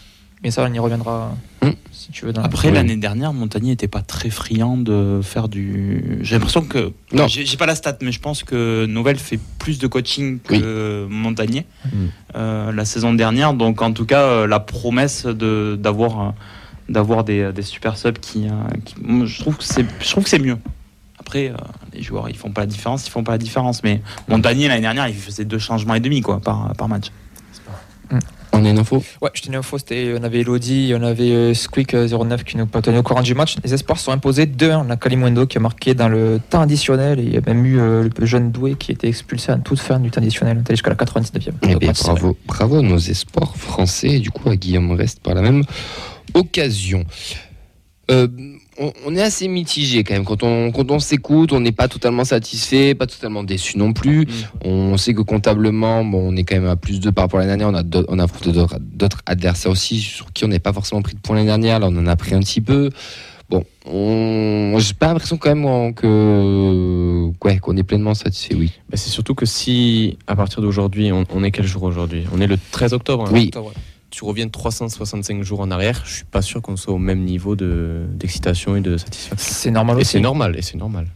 Mais 0.45 0.51
ça, 0.51 0.63
on 0.69 0.73
y 0.73 0.79
reviendra 0.79 1.35
Hmm. 1.63 1.71
si 1.91 2.13
tu 2.13 2.27
veux. 2.27 2.33
Dans 2.35 2.43
Après, 2.43 2.69
Oui. 2.69 2.75
l'année 2.75 2.97
dernière, 2.97 3.33
Montagnier 3.33 3.71
n'était 3.71 3.89
pas 3.89 4.03
très 4.03 4.29
friand 4.29 4.77
de 4.77 5.21
faire 5.23 5.49
du. 5.49 6.19
J'ai 6.21 6.35
l'impression 6.37 6.61
que. 6.63 6.93
Non. 7.13 7.27
J'ai 7.27 7.47
j'ai 7.47 7.57
pas 7.57 7.65
la 7.65 7.75
stat, 7.75 7.97
mais 8.03 8.13
je 8.13 8.21
pense 8.21 8.45
que 8.45 8.85
Novell 8.85 9.17
fait 9.19 9.41
plus 9.59 9.79
de 9.79 9.87
coaching 9.87 10.39
que 10.41 11.07
Montagnier 11.09 11.65
Mm. 11.87 11.89
euh, 12.37 12.73
la 12.73 12.85
saison 12.85 13.15
dernière. 13.15 13.55
Donc, 13.55 13.81
en 13.81 13.93
tout 13.93 14.05
cas, 14.05 14.21
euh, 14.25 14.47
la 14.47 14.61
promesse 14.61 15.25
de- 15.25 15.79
d'avoir 15.81 16.21
euh, 16.21 16.31
d'avoir 16.91 17.25
des, 17.25 17.51
des 17.55 17.63
super 17.63 17.97
subs 17.97 18.19
qui, 18.19 18.47
qui- 18.85 18.95
je 19.27 19.41
trouve 19.41 19.57
que 19.57 19.65
c'est 19.65 19.87
je 20.01 20.11
trouve 20.11 20.25
que 20.25 20.31
c'est 20.31 20.39
mieux. 20.39 20.59
Après, 21.19 21.49
euh, 21.49 21.55
les 21.95 22.03
joueurs, 22.03 22.29
ils 22.29 22.37
font 22.37 22.51
pas 22.51 22.61
la 22.63 22.67
différence, 22.67 23.07
ils 23.07 23.11
font 23.11 23.25
pas 23.25 23.33
la 23.33 23.39
différence. 23.39 23.83
Mais 23.83 24.03
Montagnier 24.29 24.69
l'année 24.69 24.83
dernière, 24.83 25.09
il 25.09 25.15
faisait 25.15 25.47
deux 25.47 25.59
changements 25.59 25.95
et 25.95 26.01
demi 26.01 26.21
quoi 26.21 26.41
par, 26.41 26.75
par 26.77 26.89
match. 26.89 27.07
On 28.57 28.65
a 28.65 28.71
une 28.71 28.79
info 28.79 29.03
Ouais, 29.21 29.31
je 29.35 29.43
tenais 29.43 29.57
info, 29.57 29.79
c'était, 29.79 30.15
on 30.19 30.23
avait 30.23 30.41
Elodie, 30.41 30.95
on 30.97 31.03
avait 31.03 31.33
euh, 31.33 31.53
Squeak09 31.53 32.45
qui 32.45 32.57
nous 32.57 32.67
tenait 32.67 32.99
au 32.99 33.03
courant 33.03 33.23
du 33.23 33.35
match. 33.35 33.57
Les 33.65 33.75
espoirs 33.75 33.99
sont 33.99 34.13
imposés 34.13 34.47
2-1. 34.47 34.85
On 34.87 34.91
a 34.91 34.97
Kalimundo 34.97 35.47
qui 35.47 35.59
a 35.59 35.61
marqué 35.61 35.95
dans 35.95 36.09
le 36.09 36.41
temps 36.51 36.61
additionnel 36.61 37.19
et 37.19 37.25
il 37.25 37.35
y 37.35 37.37
a 37.37 37.41
même 37.41 37.67
eu 37.67 37.81
euh, 37.81 38.09
le 38.17 38.27
jeune 38.27 38.53
doué 38.53 38.77
qui 38.77 38.93
a 38.93 38.95
été 38.95 39.09
expulsé 39.09 39.51
à 39.51 39.57
toute 39.57 39.81
fin 39.81 39.99
du 39.99 40.11
temps 40.11 40.21
additionnel, 40.21 40.63
on 40.65 40.71
jusqu'à 40.71 40.91
la 40.91 40.97
99e. 40.97 41.53
Eh 41.63 41.75
bien, 41.75 41.93
bravo, 41.93 42.37
bravo 42.47 42.79
à 42.79 42.83
nos 42.83 42.99
espoirs 42.99 43.57
français 43.57 44.11
et 44.11 44.19
du 44.21 44.31
coup 44.31 44.49
à 44.49 44.57
Guillaume 44.57 44.93
Reste 44.93 45.21
par 45.21 45.35
la 45.35 45.43
même 45.43 45.65
occasion. 46.35 47.05
Euh, 48.11 48.29
on, 48.79 48.93
on 49.07 49.15
est 49.17 49.23
assez 49.23 49.49
mitigé 49.49 50.05
quand 50.05 50.15
même. 50.15 50.25
Quand 50.25 50.43
on, 50.43 50.71
quand 50.73 50.91
on 50.91 50.99
s'écoute, 50.99 51.53
on 51.53 51.61
n'est 51.61 51.73
pas 51.73 51.89
totalement 51.89 52.25
satisfait, 52.25 52.95
pas 52.95 53.07
totalement 53.07 53.43
déçu 53.45 53.79
non 53.79 53.93
plus. 53.93 54.27
On 54.65 54.97
sait 54.97 55.15
que 55.15 55.23
comptablement, 55.23 56.05
bon, 56.05 56.33
on 56.33 56.37
est 56.37 56.45
quand 56.45 56.57
même 56.57 56.67
à 56.69 56.77
plus 56.77 57.01
2 57.01 57.13
par 57.13 57.25
rapport 57.25 57.41
à 57.41 57.45
l'année 57.47 57.59
dernière. 57.59 57.69
On 57.75 57.79
a, 57.79 57.83
d'autres- 57.83 58.09
on 58.11 58.19
a 58.19 58.25
affronté 58.25 58.53
d'autres 58.53 59.21
adversaires 59.27 59.71
aussi 59.73 60.01
sur 60.01 60.33
qui 60.33 60.45
on 60.45 60.49
n'est 60.49 60.59
pas 60.59 60.73
forcément 60.73 61.03
pris 61.03 61.15
de 61.15 61.21
points 61.21 61.37
l'année 61.37 61.47
dernière. 61.49 61.79
Là, 61.79 61.89
on 61.91 61.97
en 61.97 62.07
a 62.07 62.17
pris 62.17 62.35
un 62.35 62.41
petit 62.41 62.61
peu. 62.61 62.91
Bon, 63.51 63.63
on, 63.85 64.77
j'ai 64.79 64.95
pas 64.95 65.09
l'impression 65.09 65.37
quand 65.37 65.55
même 65.55 65.93
que, 65.95 67.31
ouais, 67.45 67.59
qu'on 67.59 67.77
est 67.77 67.83
pleinement 67.83 68.15
satisfait, 68.15 68.55
oui. 68.55 68.73
bah, 68.89 68.97
c'est 68.97 69.11
surtout 69.11 69.35
que 69.35 69.45
si, 69.47 70.17
à 70.27 70.35
partir 70.35 70.63
d'aujourd'hui, 70.63 71.13
on, 71.13 71.25
on 71.33 71.45
est 71.45 71.51
quel 71.51 71.67
jour 71.67 71.83
aujourd'hui? 71.83 72.25
On 72.33 72.41
est 72.41 72.47
le 72.47 72.57
13 72.73 72.95
octobre. 72.95 73.25
hein. 73.27 73.31
Oui. 73.33 73.45
Octobre, 73.49 73.69
ouais. 73.69 73.73
Tu 74.15 74.23
reviens 74.23 74.49
365 74.49 75.43
jours 75.43 75.59
en 75.59 75.73
arrière, 75.73 76.03
je 76.07 76.15
suis 76.15 76.25
pas 76.25 76.41
sûr 76.41 76.63
qu'on 76.63 76.77
soit 76.77 76.95
au 76.95 76.99
même 76.99 77.25
niveau 77.25 77.57
de- 77.57 78.05
d'excitation 78.11 78.77
et 78.77 78.81
de 78.81 78.97
satisfaction. 78.97 79.35
C'est 79.61 79.73
normal 79.73 79.97
Et 79.97 80.01
aussi. 80.03 80.11
c'est 80.13 80.21
normal, 80.21 80.55
et 80.57 80.63
c'est 80.63 80.77
normal. 80.77 81.09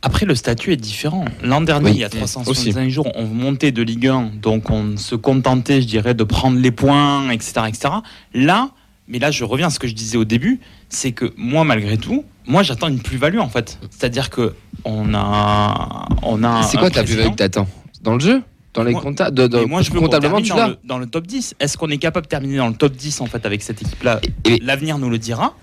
Après, 0.00 0.26
le 0.26 0.36
statut 0.36 0.72
est 0.72 0.76
différent. 0.76 1.24
L'an 1.42 1.60
dernier, 1.62 1.86
Oui, 1.90 1.96
il 1.96 2.00
y 2.00 2.04
a 2.04 2.08
365 2.08 2.88
jours, 2.88 3.08
on 3.16 3.24
montait 3.24 3.72
de 3.72 3.82
Ligue 3.82 4.06
1, 4.06 4.30
donc 4.40 4.70
on 4.70 4.96
se 4.96 5.16
contentait, 5.16 5.82
je 5.82 5.88
dirais, 5.88 6.14
de 6.14 6.22
prendre 6.22 6.56
les 6.56 6.70
points, 6.70 7.30
etc., 7.30 7.62
etc. 7.66 7.94
Là, 8.32 8.70
mais 9.08 9.18
là, 9.18 9.32
je 9.32 9.42
reviens 9.42 9.66
à 9.66 9.70
ce 9.70 9.80
que 9.80 9.88
je 9.88 9.94
disais 9.94 10.18
au 10.18 10.24
début, 10.24 10.60
c'est 10.88 11.10
que 11.10 11.32
moi, 11.36 11.64
malgré 11.64 11.98
tout, 11.98 12.24
moi, 12.46 12.62
j'attends 12.62 12.86
une 12.86 13.00
plus-value 13.00 13.38
en 13.40 13.48
fait. 13.48 13.80
C'est-à-dire 13.90 14.30
que 14.30 14.54
on 14.84 15.14
a, 15.14 16.06
on 16.22 16.44
a. 16.44 16.62
C'est 16.62 16.76
quoi 16.78 16.90
ta 16.90 17.02
plus-value 17.02 17.30
que 17.30 17.34
t'attends? 17.36 17.66
Dans 18.02 18.14
le 18.14 18.20
jeu? 18.20 18.40
Dans 18.76 18.84
les 18.84 18.94
compta 18.94 19.30
de, 19.30 19.46
de- 19.46 19.58
Et 19.58 19.66
moi, 19.66 19.82
je 19.82 19.90
veux 19.90 19.98
qu'on 19.98 20.04
comptablement, 20.06 20.36
termine 20.40 20.50
tu 20.50 20.56
dans 20.56 20.68
le, 20.68 20.76
dans 20.84 20.98
le 20.98 21.06
top 21.06 21.26
10. 21.26 21.54
Est-ce 21.60 21.76
qu'on 21.76 21.88
est 21.90 21.98
capable 21.98 22.26
de 22.26 22.30
terminer 22.30 22.56
dans 22.58 22.68
le 22.68 22.74
top 22.74 22.92
10 22.94 23.20
en 23.20 23.26
fait 23.26 23.44
avec 23.46 23.62
cette 23.62 23.82
équipe-là 23.82 24.20
Et- 24.44 24.58
L'avenir 24.62 24.98
nous 24.98 25.10
le 25.10 25.18
dira. 25.18 25.54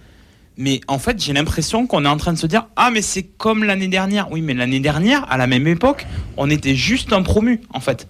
Mais 0.58 0.82
en 0.88 1.00
fait, 1.00 1.20
j'ai 1.22 1.34
l'impression 1.34 1.88
qu'on 1.88 2.06
est 2.06 2.08
en 2.08 2.18
train 2.18 2.34
de 2.34 2.38
se 2.38 2.46
dire 2.46 2.68
Ah, 2.76 2.92
mais 2.92 3.02
c'est 3.02 3.24
comme 3.24 3.64
l'année 3.64 3.88
dernière. 3.88 4.32
Oui, 4.32 4.42
mais 4.42 4.54
l'année 4.54 4.80
dernière, 4.80 5.26
à 5.32 5.38
la 5.38 5.48
même 5.48 5.66
époque, 5.68 6.06
on 6.38 6.50
était 6.50 6.76
juste 6.76 7.12
un 7.14 7.24
promu, 7.24 7.62
en 7.74 7.80
fait. 7.80 8.08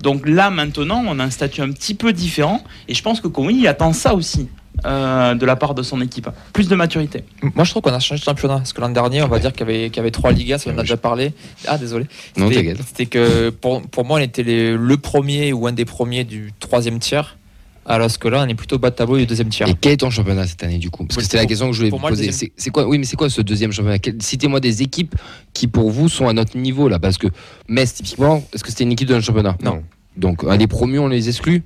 Donc 0.00 0.26
là, 0.28 0.50
maintenant, 0.50 1.02
on 1.06 1.18
a 1.18 1.24
un 1.24 1.30
statut 1.30 1.60
un 1.62 1.70
petit 1.72 1.94
peu 1.94 2.12
différent. 2.12 2.62
Et 2.88 2.94
je 2.94 3.02
pense 3.02 3.20
que 3.20 3.28
Koui 3.28 3.56
il 3.58 3.66
attend 3.66 3.92
ça 3.92 4.14
aussi 4.14 4.48
euh, 4.86 5.34
de 5.34 5.44
la 5.46 5.56
part 5.56 5.74
de 5.74 5.82
son 5.82 6.00
équipe. 6.00 6.28
Plus 6.52 6.68
de 6.68 6.74
maturité. 6.76 7.24
Moi, 7.54 7.64
je 7.64 7.70
trouve 7.70 7.82
qu'on 7.82 7.92
a 7.92 7.98
changé 8.00 8.20
de 8.20 8.24
championnat. 8.24 8.56
Parce 8.58 8.72
que 8.72 8.80
l'an 8.80 8.88
dernier, 8.90 9.22
on 9.22 9.28
va 9.28 9.38
dire 9.38 9.52
qu'il 9.52 9.60
y 9.60 9.62
avait, 9.70 9.86
qu'il 9.90 9.96
y 9.96 10.00
avait 10.00 10.10
trois 10.10 10.32
Ligas, 10.32 10.64
on 10.66 10.70
en 10.74 10.78
a 10.78 10.82
déjà 10.82 10.96
parlé. 10.96 11.32
Ah, 11.66 11.76
désolé. 11.78 12.06
Non, 12.36 12.48
C'était- 12.48 12.60
t'inquiète. 12.62 12.86
C'était 12.86 13.06
que 13.06 13.50
pour, 13.50 13.82
pour 13.82 14.04
moi, 14.04 14.18
on 14.18 14.22
était 14.22 14.42
les- 14.42 14.76
le 14.76 14.96
premier 14.96 15.52
ou 15.52 15.66
un 15.66 15.72
des 15.72 15.84
premiers 15.84 16.24
du 16.24 16.52
troisième 16.60 16.98
tiers. 16.98 17.36
Alors 17.86 18.16
que 18.18 18.28
là, 18.28 18.44
on 18.46 18.48
est 18.48 18.54
plutôt 18.54 18.78
bas 18.78 18.90
de 18.90 18.94
tableau 18.94 19.16
du 19.16 19.26
deuxième 19.26 19.48
tiers. 19.48 19.66
Et 19.66 19.74
quel 19.80 19.92
est 19.92 19.96
ton 19.96 20.10
championnat 20.10 20.46
cette 20.46 20.62
année 20.62 20.78
du 20.78 20.90
coup? 20.90 21.04
Parce 21.06 21.16
que 21.16 21.22
c'était 21.22 21.38
la 21.38 21.46
question 21.46 21.66
que 21.68 21.72
je 21.72 21.78
voulais 21.78 21.90
vous 21.90 21.98
poser. 21.98 22.26
deuxième- 22.26 22.32
C'est 22.34 22.52
c'est 22.56 22.70
quoi? 22.70 22.86
Oui, 22.86 22.98
mais 22.98 23.04
c'est 23.04 23.16
quoi 23.16 23.28
ce 23.30 23.40
deuxième 23.40 23.72
championnat? 23.72 23.96
Citez-moi 24.20 24.60
des 24.60 24.82
équipes 24.82 25.16
qui 25.54 25.66
pour 25.66 25.90
vous 25.90 26.08
sont 26.08 26.28
à 26.28 26.32
notre 26.32 26.56
niveau 26.56 26.88
là, 26.88 26.98
parce 26.98 27.18
que 27.18 27.26
Metz 27.68 27.94
typiquement, 27.94 28.44
est-ce 28.52 28.62
que 28.62 28.68
c'était 28.70 28.84
une 28.84 28.92
équipe 28.92 29.08
de 29.08 29.14
notre 29.14 29.26
championnat? 29.26 29.56
Non. 29.64 29.82
Donc 30.16 30.44
euh, 30.44 30.56
les 30.56 30.66
promus, 30.66 30.98
on 30.98 31.08
les 31.08 31.28
exclut? 31.28 31.64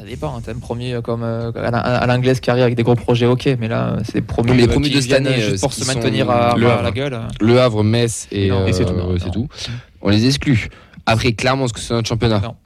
Ça 0.00 0.06
dépend, 0.06 0.34
hein. 0.34 0.40
t'as 0.42 0.52
un 0.52 0.58
premier 0.58 0.94
euh, 0.94 1.02
comme 1.02 1.22
euh, 1.22 1.52
à 1.54 1.70
la- 1.70 1.78
à 1.78 2.06
l'anglaise 2.06 2.40
qui 2.40 2.48
arrive 2.50 2.62
avec 2.62 2.74
des 2.74 2.82
gros 2.82 2.94
projets, 2.94 3.26
ok, 3.26 3.50
mais 3.58 3.68
là, 3.68 3.98
c'est 4.04 4.14
des 4.14 4.20
promus, 4.22 4.50
Mais 4.50 4.56
les 4.56 4.68
euh, 4.68 4.80
qui 4.80 4.90
de 4.94 5.00
cette 5.00 5.12
année, 5.12 5.34
juste 5.40 5.56
euh, 5.56 5.58
pour 5.60 5.74
se 5.74 5.84
maintenir 5.84 6.30
à, 6.30 6.56
le 6.56 6.66
à 6.68 6.72
Havre. 6.74 6.82
la 6.84 6.90
gueule. 6.90 7.20
Le 7.40 7.60
Havre, 7.60 7.84
Metz 7.84 8.26
et, 8.32 8.48
Non, 8.48 8.66
et 8.66 8.72
c'est 8.72 8.86
tout. 8.86 8.94
euh, 8.94 8.96
Non, 8.96 9.16
c'est 9.18 9.26
non. 9.26 9.32
tout. 9.32 9.48
On 10.00 10.08
les 10.08 10.26
exclut. 10.26 10.70
Après, 11.04 11.32
clairement, 11.34 11.68
ce 11.68 11.74
que 11.74 11.80
c'est 11.80 11.92
notre 11.92 12.08
championnat. 12.08 12.40
Non. 12.40 12.56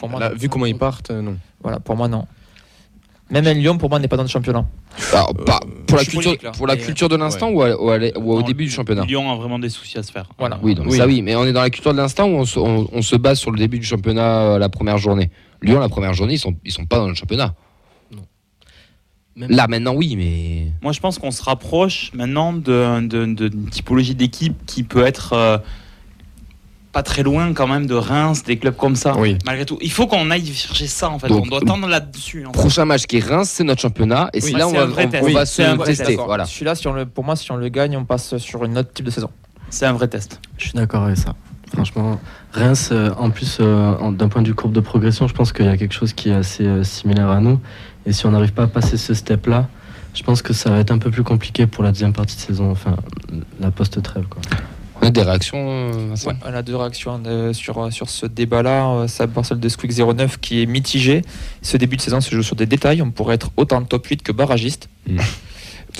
Pour 0.00 0.08
moi, 0.08 0.18
Là, 0.18 0.30
non. 0.30 0.36
vu 0.36 0.48
comment 0.48 0.66
ils 0.66 0.76
partent, 0.76 1.12
euh, 1.12 1.22
non. 1.22 1.36
Voilà, 1.62 1.78
pour 1.78 1.94
moi, 1.96 2.08
non. 2.08 2.26
Même 3.30 3.46
un 3.46 3.54
Lyon, 3.54 3.78
pour 3.78 3.88
moi, 3.90 3.98
n'est 4.00 4.08
pas 4.08 4.16
dans 4.16 4.22
le 4.24 4.28
championnat. 4.28 4.64
Alors, 5.12 5.34
pas- 5.34 5.60
pour 5.86 5.98
la 5.98 6.04
culture, 6.04 6.36
pour 6.56 6.66
la 6.66 6.76
culture 6.76 7.08
de 7.08 7.16
l'instant 7.16 7.48
ou, 7.50 7.62
à- 7.62 7.80
ou 7.80 7.90
à- 7.90 7.98
ou 8.18 8.32
au 8.32 8.40
Non, 8.40 8.46
début 8.46 8.64
du 8.64 8.70
championnat 8.70 9.04
Lyon 9.04 9.30
a 9.32 9.36
vraiment 9.36 9.58
des 9.60 9.68
soucis 9.68 9.98
à 9.98 10.02
se 10.02 10.10
faire. 10.12 10.26
Voilà. 10.38 10.58
Oui, 10.62 10.74
donc 10.74 10.86
Oui. 10.88 10.96
ça 10.96 11.06
oui, 11.06 11.22
mais 11.22 11.34
on 11.36 11.44
est 11.44 11.52
dans 11.52 11.60
la 11.62 11.70
culture 11.70 11.92
de 11.92 11.98
l'instant 11.98 12.26
où 12.26 12.34
on 12.36 12.44
se, 12.44 12.58
on- 12.58 12.88
on 12.92 13.02
se 13.02 13.14
base 13.16 13.38
sur 13.38 13.50
le 13.52 13.58
début 13.58 13.78
du 13.78 13.84
championnat 13.86 14.42
euh, 14.42 14.58
la 14.58 14.68
première 14.68 14.98
journée? 14.98 15.30
Lyon, 15.62 15.80
la 15.80 15.88
première 15.88 16.14
journée, 16.14 16.34
ils 16.34 16.38
sont, 16.38 16.54
ils 16.64 16.72
sont 16.72 16.84
pas 16.86 16.98
dans 16.98 17.08
le 17.08 17.14
championnat. 17.14 17.54
Même- 19.36 19.50
Là, 19.50 19.66
maintenant, 19.68 19.94
oui, 19.94 20.16
mais. 20.16 20.72
Moi, 20.82 20.92
je 20.92 21.00
pense 21.00 21.18
qu'on 21.18 21.30
se 21.30 21.42
rapproche 21.42 22.10
maintenant 22.14 22.54
de- 22.54 23.00
de- 23.06 23.26
de- 23.26 23.48
d'une 23.48 23.68
typologie 23.68 24.14
d'équipe 24.14 24.54
qui 24.64 24.82
peut 24.82 25.04
être 25.04 25.34
euh, 25.34 25.58
pas 26.90 27.02
très 27.02 27.22
loin 27.22 27.52
quand 27.52 27.66
même 27.66 27.86
de 27.86 27.94
Reims, 27.94 28.44
des 28.44 28.56
clubs 28.56 28.74
comme 28.76 28.96
ça. 28.96 29.14
Oui. 29.18 29.36
Malgré 29.44 29.66
tout, 29.66 29.76
il 29.82 29.90
faut 29.92 30.06
qu'on 30.06 30.30
aille 30.30 30.46
chercher 30.46 30.86
ça 30.86 31.10
en 31.10 31.18
fait. 31.18 31.28
Donc, 31.28 31.44
on 31.44 31.48
doit 31.48 31.60
tendre 31.60 31.86
là-dessus. 31.86 32.44
fait. 32.46 32.52
Prochain 32.52 32.86
match 32.86 33.04
qui 33.04 33.18
est 33.18 33.24
Reims, 33.24 33.50
c'est 33.50 33.64
notre 33.64 33.82
championnat. 33.82 34.30
Et 34.32 34.38
Oui, 34.42 34.52
c'est 34.52 34.56
là 34.56 34.66
où 34.68 34.70
on 34.70 34.72
va, 34.72 34.84
on- 34.86 35.44
se 35.44 35.60
un 35.60 35.76
tester. 35.76 36.04
test. 36.04 36.20
Voilà. 36.24 36.46
Celui-là, 36.46 36.74
si 36.74 36.86
pour 37.14 37.22
moi, 37.24 37.36
si 37.36 37.52
on 37.52 37.56
le 37.56 37.68
gagne, 37.68 37.94
on 37.98 38.06
passe 38.06 38.38
sur 38.38 38.64
une 38.64 38.78
autre 38.78 38.90
type 38.94 39.04
de 39.04 39.10
saison. 39.10 39.28
C'est 39.68 39.84
un 39.84 39.92
vrai 39.92 40.08
test. 40.08 40.40
Je 40.56 40.64
suis 40.68 40.72
d'accord 40.72 41.02
avec 41.02 41.18
ça. 41.18 41.34
Franchement, 41.74 42.20
Reims, 42.52 42.90
euh, 42.92 43.10
en 43.18 43.30
plus, 43.30 43.58
euh, 43.60 43.94
en- 44.00 44.12
d'un 44.12 44.28
point 44.28 44.42
de 44.42 44.48
vue 44.48 44.54
courbe 44.54 44.72
de 44.72 44.80
progression, 44.80 45.26
je 45.28 45.34
pense 45.34 45.52
qu'il 45.52 45.64
y 45.66 45.68
a 45.68 45.76
quelque 45.76 45.94
chose 45.94 46.12
qui 46.12 46.28
est 46.30 46.34
assez 46.34 46.64
euh, 46.64 46.84
similaire 46.84 47.28
à 47.28 47.40
nous. 47.40 47.60
Et 48.06 48.12
si 48.12 48.24
on 48.26 48.30
n'arrive 48.30 48.52
pas 48.52 48.64
à 48.64 48.66
passer 48.68 48.96
ce 48.96 49.14
step-là, 49.14 49.68
je 50.14 50.22
pense 50.22 50.42
que 50.42 50.52
ça 50.52 50.70
va 50.70 50.78
être 50.78 50.90
un 50.92 50.98
peu 50.98 51.10
plus 51.10 51.24
compliqué 51.24 51.66
pour 51.66 51.82
la 51.84 51.90
deuxième 51.90 52.12
partie 52.12 52.36
de 52.36 52.40
saison, 52.40 52.70
enfin, 52.70 52.96
la 53.60 53.70
post-trêve. 53.70 54.24
quoi. 54.30 54.40
On 55.02 55.08
a 55.08 55.10
des 55.10 55.22
réactions, 55.22 55.58
euh, 55.58 55.92
Vincent 56.08 56.30
Ouais, 56.30 56.36
on 56.46 56.54
a 56.54 56.62
deux 56.62 56.74
réactions 56.76 57.20
euh, 57.26 57.52
sur, 57.52 57.92
sur 57.92 58.08
ce 58.08 58.24
débat-là. 58.26 58.88
Euh, 58.92 59.08
Ça 59.08 59.26
part 59.26 59.44
celle 59.44 59.60
de 59.60 59.68
Squeak 59.68 59.92
09 59.92 60.38
qui 60.40 60.62
est 60.62 60.66
mitigée. 60.66 61.22
Ce 61.62 61.76
début 61.76 61.96
de 61.96 62.00
saison 62.00 62.20
se 62.22 62.34
joue 62.34 62.42
sur 62.42 62.56
des 62.56 62.64
détails. 62.66 63.02
On 63.02 63.10
pourrait 63.10 63.34
être 63.34 63.50
autant 63.58 63.82
top 63.82 64.06
8 64.06 64.22
que 64.22 64.32
barragiste. 64.32 64.88
Mm. 65.06 65.18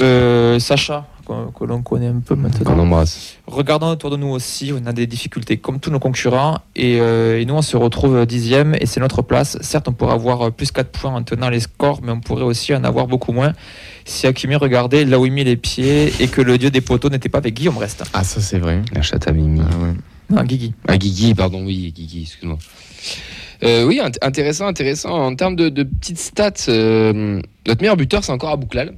Euh, 0.00 0.58
Sacha, 0.58 1.06
que, 1.26 1.64
l'on 1.64 1.82
connaît 1.82 2.06
un 2.08 2.20
peu 2.20 2.34
Qu'on 2.36 2.42
maintenant. 2.42 2.78
embrasse. 2.78 3.36
Regardons 3.46 3.88
autour 3.90 4.10
de 4.10 4.16
nous 4.16 4.28
aussi, 4.28 4.72
on 4.72 4.86
a 4.86 4.92
des 4.92 5.06
difficultés 5.06 5.56
comme 5.56 5.80
tous 5.80 5.90
nos 5.90 5.98
concurrents 5.98 6.58
et, 6.76 6.98
euh, 7.00 7.40
et 7.40 7.44
nous 7.46 7.54
on 7.54 7.62
se 7.62 7.76
retrouve 7.76 8.26
dixième 8.26 8.74
et 8.78 8.86
c'est 8.86 9.00
notre 9.00 9.22
place. 9.22 9.58
Certes 9.62 9.88
on 9.88 9.92
pourrait 9.92 10.12
avoir 10.14 10.52
plus 10.52 10.70
4 10.70 10.90
points 10.90 11.14
en 11.14 11.22
tenant 11.22 11.48
les 11.48 11.60
scores 11.60 12.00
mais 12.02 12.12
on 12.12 12.20
pourrait 12.20 12.44
aussi 12.44 12.74
en 12.74 12.84
avoir 12.84 13.06
beaucoup 13.06 13.32
moins 13.32 13.52
si 14.04 14.26
Hakimi 14.26 14.54
regardait 14.56 15.04
là 15.04 15.18
où 15.18 15.26
il 15.26 15.32
mit 15.32 15.42
les 15.44 15.56
pieds 15.56 16.12
et 16.20 16.28
que 16.28 16.40
le 16.42 16.58
dieu 16.58 16.70
des 16.70 16.80
poteaux 16.80 17.08
n'était 17.10 17.28
pas 17.28 17.38
avec 17.38 17.54
Guillaume 17.54 17.78
Reste. 17.78 18.04
Ah, 18.12 18.22
ça, 18.22 18.40
c'est 18.40 18.58
vrai. 18.58 18.82
La 18.92 19.02
chatte 19.02 19.26
à 19.26 19.32
Mimi. 19.32 19.60
Ah, 19.62 19.76
ouais. 19.78 19.94
Non, 20.30 20.42
Guigui. 20.44 20.74
Ah, 20.86 20.96
Guigui, 20.98 21.34
pardon, 21.34 21.64
oui, 21.64 21.92
Guigui, 21.96 22.22
excuse-moi. 22.22 22.58
Euh, 23.64 23.84
oui, 23.84 24.00
int- 24.04 24.18
intéressant, 24.22 24.66
intéressant. 24.66 25.10
En 25.10 25.34
termes 25.34 25.56
de, 25.56 25.68
de 25.70 25.82
petites 25.82 26.18
stats, 26.18 26.52
euh, 26.68 27.40
notre 27.66 27.80
meilleur 27.80 27.96
buteur, 27.96 28.22
c'est 28.22 28.32
encore 28.32 28.50
Abouklal, 28.50 28.94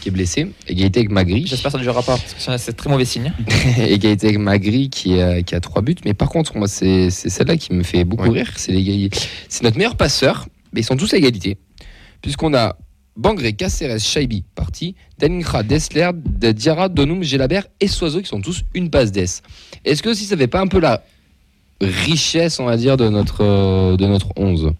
qui 0.00 0.08
est 0.08 0.12
blessé. 0.12 0.48
Égalité 0.68 1.00
avec 1.00 1.10
Magri. 1.10 1.46
J'espère 1.46 1.70
que 1.70 1.72
ça 1.72 1.78
ne 1.78 1.82
durera 1.82 2.02
pas 2.02 2.16
parce 2.16 2.34
que 2.34 2.56
c'est 2.58 2.72
très 2.72 2.90
mauvais 2.90 3.04
signe. 3.04 3.32
Égalité 3.78 4.28
avec 4.28 4.38
Magri, 4.38 4.90
qui 4.90 5.20
a, 5.20 5.42
qui 5.42 5.54
a 5.54 5.60
trois 5.60 5.82
buts. 5.82 5.94
Mais 6.04 6.14
par 6.14 6.28
contre, 6.28 6.56
moi, 6.56 6.68
c'est 6.68 7.10
celle-là 7.10 7.56
qui 7.56 7.72
me 7.72 7.82
fait 7.82 8.04
beaucoup 8.04 8.24
Ouais. 8.30 8.42
rire. 8.42 8.52
C'est 8.56 8.72
l'égalité. 8.72 9.18
C'est 9.48 9.62
notre 9.64 9.76
meilleur 9.76 9.96
passeur, 9.96 10.46
mais 10.72 10.80
ils 10.80 10.84
sont 10.84 10.96
tous 10.96 11.12
à 11.14 11.16
égalité. 11.16 11.56
Puisqu'on 12.22 12.54
a 12.54 12.76
Bangré, 13.16 13.52
Caceres, 13.52 14.00
Shaibi, 14.00 14.42
parti, 14.56 14.96
Daninkra, 15.18 15.62
Dessler, 15.62 16.10
de 16.14 16.50
Diarra, 16.50 16.88
Donum, 16.88 17.22
Gelabert 17.22 17.66
et 17.80 17.86
Soiseau, 17.86 18.20
qui 18.20 18.28
sont 18.28 18.40
tous 18.40 18.64
une 18.74 18.90
passe 18.90 19.12
d'Es. 19.12 19.40
Est-ce 19.84 20.02
que 20.02 20.12
si 20.14 20.24
ça 20.24 20.36
fait 20.36 20.48
pas 20.48 20.60
un 20.60 20.66
peu 20.66 20.80
la 20.80 21.04
richesse, 21.80 22.58
on 22.60 22.64
va 22.64 22.76
dire, 22.76 22.96
de 22.96 23.08
notre, 23.08 23.42
euh, 23.44 23.96
de 23.96 24.06
notre 24.06 24.28
11 24.36 24.72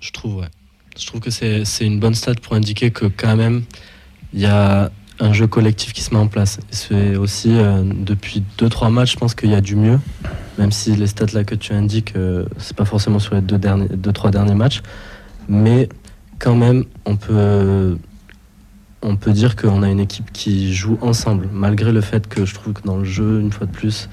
Je 0.00 0.10
trouve, 0.12 0.36
ouais. 0.36 0.48
Je 0.98 1.06
trouve 1.06 1.20
que 1.20 1.30
c'est 1.30 1.64
c'est 1.64 1.84
une 1.86 1.98
bonne 1.98 2.14
stat 2.14 2.34
pour 2.36 2.52
indiquer 2.54 2.90
que 2.90 3.06
quand 3.06 3.36
même, 3.36 3.64
il 4.34 4.40
y 4.40 4.46
a 4.46 4.90
un 5.20 5.32
jeu 5.32 5.46
collectif 5.46 5.92
qui 5.92 6.02
se 6.02 6.12
met 6.12 6.20
en 6.20 6.26
place. 6.26 6.58
C'est 6.70 7.16
aussi, 7.16 7.50
euh, 7.52 7.82
depuis 7.84 8.42
2-3 8.58 8.90
matchs, 8.90 9.12
je 9.12 9.16
pense 9.16 9.34
qu'il 9.34 9.50
y 9.50 9.54
a 9.54 9.60
du 9.60 9.76
mieux. 9.76 10.00
Même 10.58 10.72
si 10.72 10.94
les 10.96 11.06
stats 11.06 11.26
là 11.32 11.44
que 11.44 11.54
tu 11.54 11.72
indiques, 11.72 12.14
euh, 12.16 12.44
c'est 12.58 12.76
pas 12.76 12.84
forcément 12.84 13.20
sur 13.20 13.34
les 13.34 13.40
2 13.40 13.46
deux 13.46 13.58
derniers, 13.58 13.88
deux, 13.88 14.12
derniers 14.30 14.54
matchs. 14.54 14.82
Mais 15.48 15.88
quand 16.40 16.56
même, 16.56 16.84
on 17.06 17.16
peut, 17.16 17.96
on 19.02 19.16
peut 19.16 19.32
dire 19.32 19.54
qu'on 19.54 19.82
a 19.82 19.88
une 19.88 20.00
équipe 20.00 20.32
qui 20.32 20.74
joue 20.74 20.98
ensemble, 21.00 21.48
malgré 21.52 21.92
le 21.92 22.00
fait 22.00 22.26
que 22.26 22.44
je 22.44 22.54
trouve 22.54 22.72
que 22.72 22.82
dans 22.82 22.96
le 22.96 23.04
jeu, 23.04 23.40
une 23.40 23.52
fois 23.52 23.66
de 23.68 23.72
plus, 23.72 24.08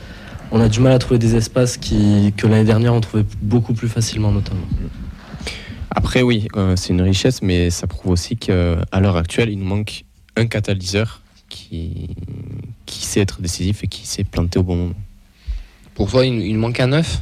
on 0.52 0.62
a 0.62 0.70
du 0.70 0.82
mal 0.82 0.94
à 0.94 1.00
trouver 1.00 1.18
des 1.18 1.36
espaces 1.36 1.78
qui, 1.78 2.34
que 2.38 2.46
l'année 2.46 2.66
dernière 2.66 2.94
on 2.94 3.02
trouvait 3.02 3.26
beaucoup 3.42 3.74
plus 3.74 3.88
facilement, 3.88 4.32
notamment. 4.32 4.68
Après, 5.90 6.22
oui, 6.22 6.48
euh, 6.56 6.76
c'est 6.76 6.90
une 6.90 7.02
richesse, 7.02 7.42
mais 7.42 7.70
ça 7.70 7.88
prouve 7.88 8.12
aussi 8.12 8.38
qu'à 8.38 9.00
l'heure 9.00 9.18
actuelle, 9.18 9.50
il 9.50 9.60
nous 9.60 9.66
manque 9.66 10.06
un 10.42 10.48
catalyseur 10.48 11.22
qui, 11.50 12.10
qui 12.86 13.06
sait 13.06 13.22
être 13.22 13.42
décisif 13.42 13.84
et 13.84 13.88
qui 13.88 14.06
sait 14.06 14.24
planter 14.24 14.60
au 14.60 14.64
bon 14.64 14.76
moment. 14.76 14.96
Pour 15.96 16.10
toi, 16.10 16.26
il, 16.26 16.42
il 16.42 16.58
manque 16.58 16.80
un 16.80 16.88
9 16.88 17.22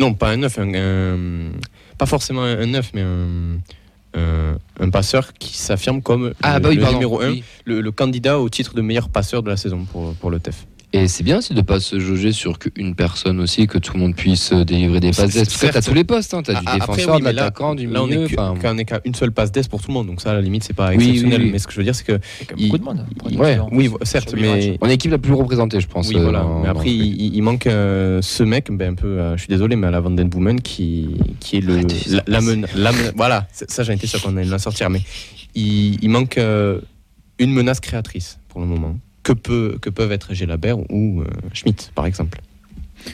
Non, 0.00 0.14
pas 0.14 0.30
un 0.30 0.36
neuf, 0.38 0.58
un, 0.58 0.74
un- 0.74 1.52
pas 1.98 2.06
forcément 2.06 2.42
un 2.42 2.66
neuf, 2.66 2.90
mais 2.94 3.02
un, 3.02 4.90
passeur 4.90 5.32
qui 5.34 5.56
s'affirme 5.56 6.02
comme 6.02 6.26
le, 6.28 6.34
Ah, 6.42 6.58
bah 6.60 6.68
oui, 6.70 6.74
le 6.76 6.82
pardon. 6.82 6.96
numéro 6.98 7.20
1, 7.22 7.30
oui. 7.30 7.44
le, 7.64 7.80
le 7.80 7.92
candidat 7.92 8.38
au 8.38 8.48
titre 8.48 8.74
de 8.74 8.82
meilleur 8.82 9.08
passeur 9.08 9.42
de 9.42 9.48
la 9.48 9.56
saison 9.56 9.84
pour, 9.84 10.14
pour 10.14 10.30
le 10.30 10.38
TEF. 10.40 10.66
Et 10.94 11.08
c'est 11.08 11.24
bien 11.24 11.38
aussi 11.38 11.54
de 11.54 11.62
pas 11.62 11.80
se 11.80 11.98
jauger 11.98 12.32
sur 12.32 12.58
qu'une 12.58 12.94
personne 12.94 13.40
aussi, 13.40 13.66
que 13.66 13.78
tout 13.78 13.94
le 13.94 14.00
monde 14.00 14.14
puisse 14.14 14.52
euh, 14.52 14.62
délivrer 14.62 15.00
des 15.00 15.10
passes 15.12 15.32
d'Est. 15.32 15.44
Parce 15.46 15.56
que 15.56 15.66
t'as 15.66 15.72
certes. 15.72 15.86
tous 15.86 15.94
les 15.94 16.04
postes, 16.04 16.34
hein. 16.34 16.42
t'as 16.44 16.52
du 16.52 16.58
Ah, 16.66 16.74
après, 16.80 16.96
défenseur, 16.98 17.14
oui, 17.14 17.20
de 17.22 17.24
l'attaquant, 17.26 17.74
du 17.74 17.86
Là, 17.86 18.02
on 18.02 18.06
milieu. 18.06 18.24
est 18.30 18.38
enfin, 18.38 18.54
qu'à 18.84 19.00
une 19.06 19.14
seule 19.14 19.32
passe 19.32 19.50
d'Est 19.52 19.70
pour 19.70 19.80
tout 19.80 19.88
le 19.88 19.94
monde, 19.94 20.08
donc 20.08 20.20
ça, 20.20 20.32
à 20.32 20.34
la 20.34 20.42
limite, 20.42 20.64
c'est 20.64 20.74
pas 20.74 20.90
Oui, 20.90 20.96
oui, 20.98 21.04
exceptionnel. 21.08 21.42
oui. 21.44 21.50
Mais 21.50 21.58
ce 21.58 21.66
que 21.66 21.72
je 21.72 21.78
veux 21.78 21.84
dire, 21.84 21.94
c'est 21.94 22.04
que 22.04 22.20
Il 22.58 22.60
y 22.60 22.64
a 22.64 22.66
beaucoup 22.66 22.78
de 22.78 22.84
monde. 22.84 23.06
pour 23.18 23.30
une 23.30 23.40
Ouais. 23.40 23.58
oui, 23.72 23.90
certes, 24.02 24.34
mais. 24.38 24.76
On 24.82 24.86
est 24.86 24.90
l'équipe 24.90 25.10
la 25.10 25.16
plus 25.18 25.32
représentée, 25.32 25.80
je 25.80 25.86
pense. 25.88 26.08
Oui, 26.10 26.16
euh, 26.16 26.22
voilà. 26.24 26.40
dans- 26.40 26.58
mais 26.58 26.64
dans 26.66 26.70
après, 26.72 26.90
il, 26.90 27.34
il 27.36 27.42
manque 27.42 27.66
euh, 27.66 28.20
ce 28.20 28.42
mec, 28.42 28.68
ben, 28.70 28.92
un 28.92 28.94
peu, 28.94 29.06
euh, 29.18 29.34
je 29.38 29.40
suis 29.44 29.48
désolé, 29.48 29.76
mais 29.76 29.86
à 29.86 29.90
la 29.90 30.00
Van 30.00 30.10
Den 30.10 30.28
Boomen, 30.28 30.60
qui, 30.60 31.08
qui 31.40 31.56
est 31.56 31.60
le, 31.62 31.88
faire 31.88 31.88
la, 32.10 32.22
la 32.26 32.38
passer. 32.40 32.56
mena- 32.56 32.68
la 32.76 32.92
mena- 32.92 33.12
voilà, 33.16 33.48
ça, 33.52 33.82
j'ai 33.82 33.94
été 33.94 34.06
sûr 34.06 34.20
qu'on 34.20 34.36
allait 34.36 34.44
la 34.44 34.58
sortir, 34.58 34.90
mais 34.90 35.00
il, 35.54 35.98
il 36.04 36.10
manque 36.10 36.36
euh, 36.36 36.80
une 37.38 37.52
menace 37.54 37.80
créatrice 37.80 38.38
pour 38.50 38.60
le 38.60 38.66
moment. 38.66 38.94
Que, 39.22 39.32
peut, 39.32 39.78
que 39.80 39.88
peuvent 39.90 40.10
être 40.12 40.34
Gelabert 40.34 40.78
ou 40.90 41.20
euh, 41.22 41.26
Schmitt, 41.52 41.92
par 41.94 42.06
exemple. 42.06 42.40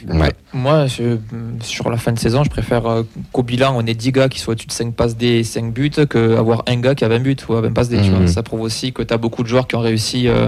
Ouais. 0.07 0.33
Moi, 0.53 0.85
je- 0.87 1.17
sur 1.61 1.89
la 1.89 1.97
fin 1.97 2.11
de 2.11 2.19
saison, 2.19 2.43
je 2.43 2.49
préfère 2.49 2.85
euh, 2.85 3.03
qu'au 3.31 3.43
bilan, 3.43 3.73
on 3.75 3.85
ait 3.85 3.93
10 3.95 4.11
gars 4.11 4.29
qui 4.29 4.39
soient 4.39 4.51
au-dessus 4.53 4.67
de 4.67 4.71
5 4.71 4.93
passes 4.93 5.17
D 5.17 5.25
et 5.27 5.43
5 5.43 5.73
buts 5.73 5.89
qu'avoir 6.09 6.63
un 6.67 6.77
gars 6.79 6.93
qui 6.95 7.03
a 7.05 7.07
20 7.09 7.19
buts 7.19 7.35
ou 7.47 7.53
à 7.55 7.61
20 7.61 7.73
passes 7.73 7.89
D. 7.89 7.99
tu 8.01 8.09
Mhm. 8.11 8.27
Ça 8.27 8.43
prouve 8.43 8.61
aussi 8.61 8.91
que 8.93 9.01
tu 9.03 9.13
as 9.13 9.17
beaucoup 9.17 9.41
de 9.43 9.47
joueurs 9.47 9.67
qui 9.67 9.75
ont 9.75 9.79
réussi 9.81 10.27
euh, 10.27 10.47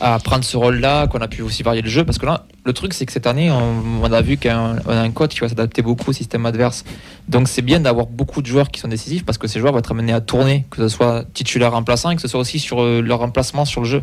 à 0.00 0.18
prendre 0.18 0.44
ce 0.44 0.56
rôle-là, 0.58 1.06
qu'on 1.06 1.20
a 1.20 1.28
pu 1.28 1.40
aussi 1.42 1.62
varier 1.62 1.80
le 1.82 1.88
jeu. 1.88 2.04
Parce 2.04 2.18
que 2.18 2.26
là, 2.26 2.46
le 2.66 2.72
truc, 2.74 2.92
c'est 2.92 3.06
que 3.06 3.12
cette 3.12 3.26
année, 3.26 3.50
on, 3.50 4.02
on 4.02 4.12
a 4.12 4.20
vu 4.20 4.36
qu'on 4.36 4.76
on 4.86 4.90
a 4.90 5.00
un 5.00 5.10
coach 5.12 5.32
qui 5.34 5.40
va 5.40 5.48
s'adapter 5.48 5.80
beaucoup 5.82 6.10
au 6.10 6.12
système 6.12 6.44
adverse. 6.44 6.84
Donc, 7.28 7.48
c'est 7.48 7.62
bien 7.62 7.80
d'avoir 7.80 8.06
beaucoup 8.06 8.42
de 8.42 8.46
joueurs 8.46 8.68
qui 8.70 8.80
sont 8.80 8.88
décisifs 8.88 9.24
parce 9.24 9.38
que 9.38 9.46
ces 9.48 9.60
joueurs 9.60 9.72
vont 9.72 9.78
être 9.78 9.92
amenés 9.92 10.12
à 10.12 10.20
tourner, 10.20 10.66
que 10.70 10.76
ce 10.78 10.88
soit 10.88 11.24
titulaire 11.32 11.72
remplaçant 11.72 12.10
et 12.10 12.16
que 12.16 12.22
ce 12.22 12.28
soit 12.28 12.40
aussi 12.40 12.58
sur 12.58 12.82
euh, 12.82 13.00
leur 13.00 13.20
remplacement 13.20 13.64
sur 13.64 13.80
le 13.82 13.86
jeu 13.86 14.02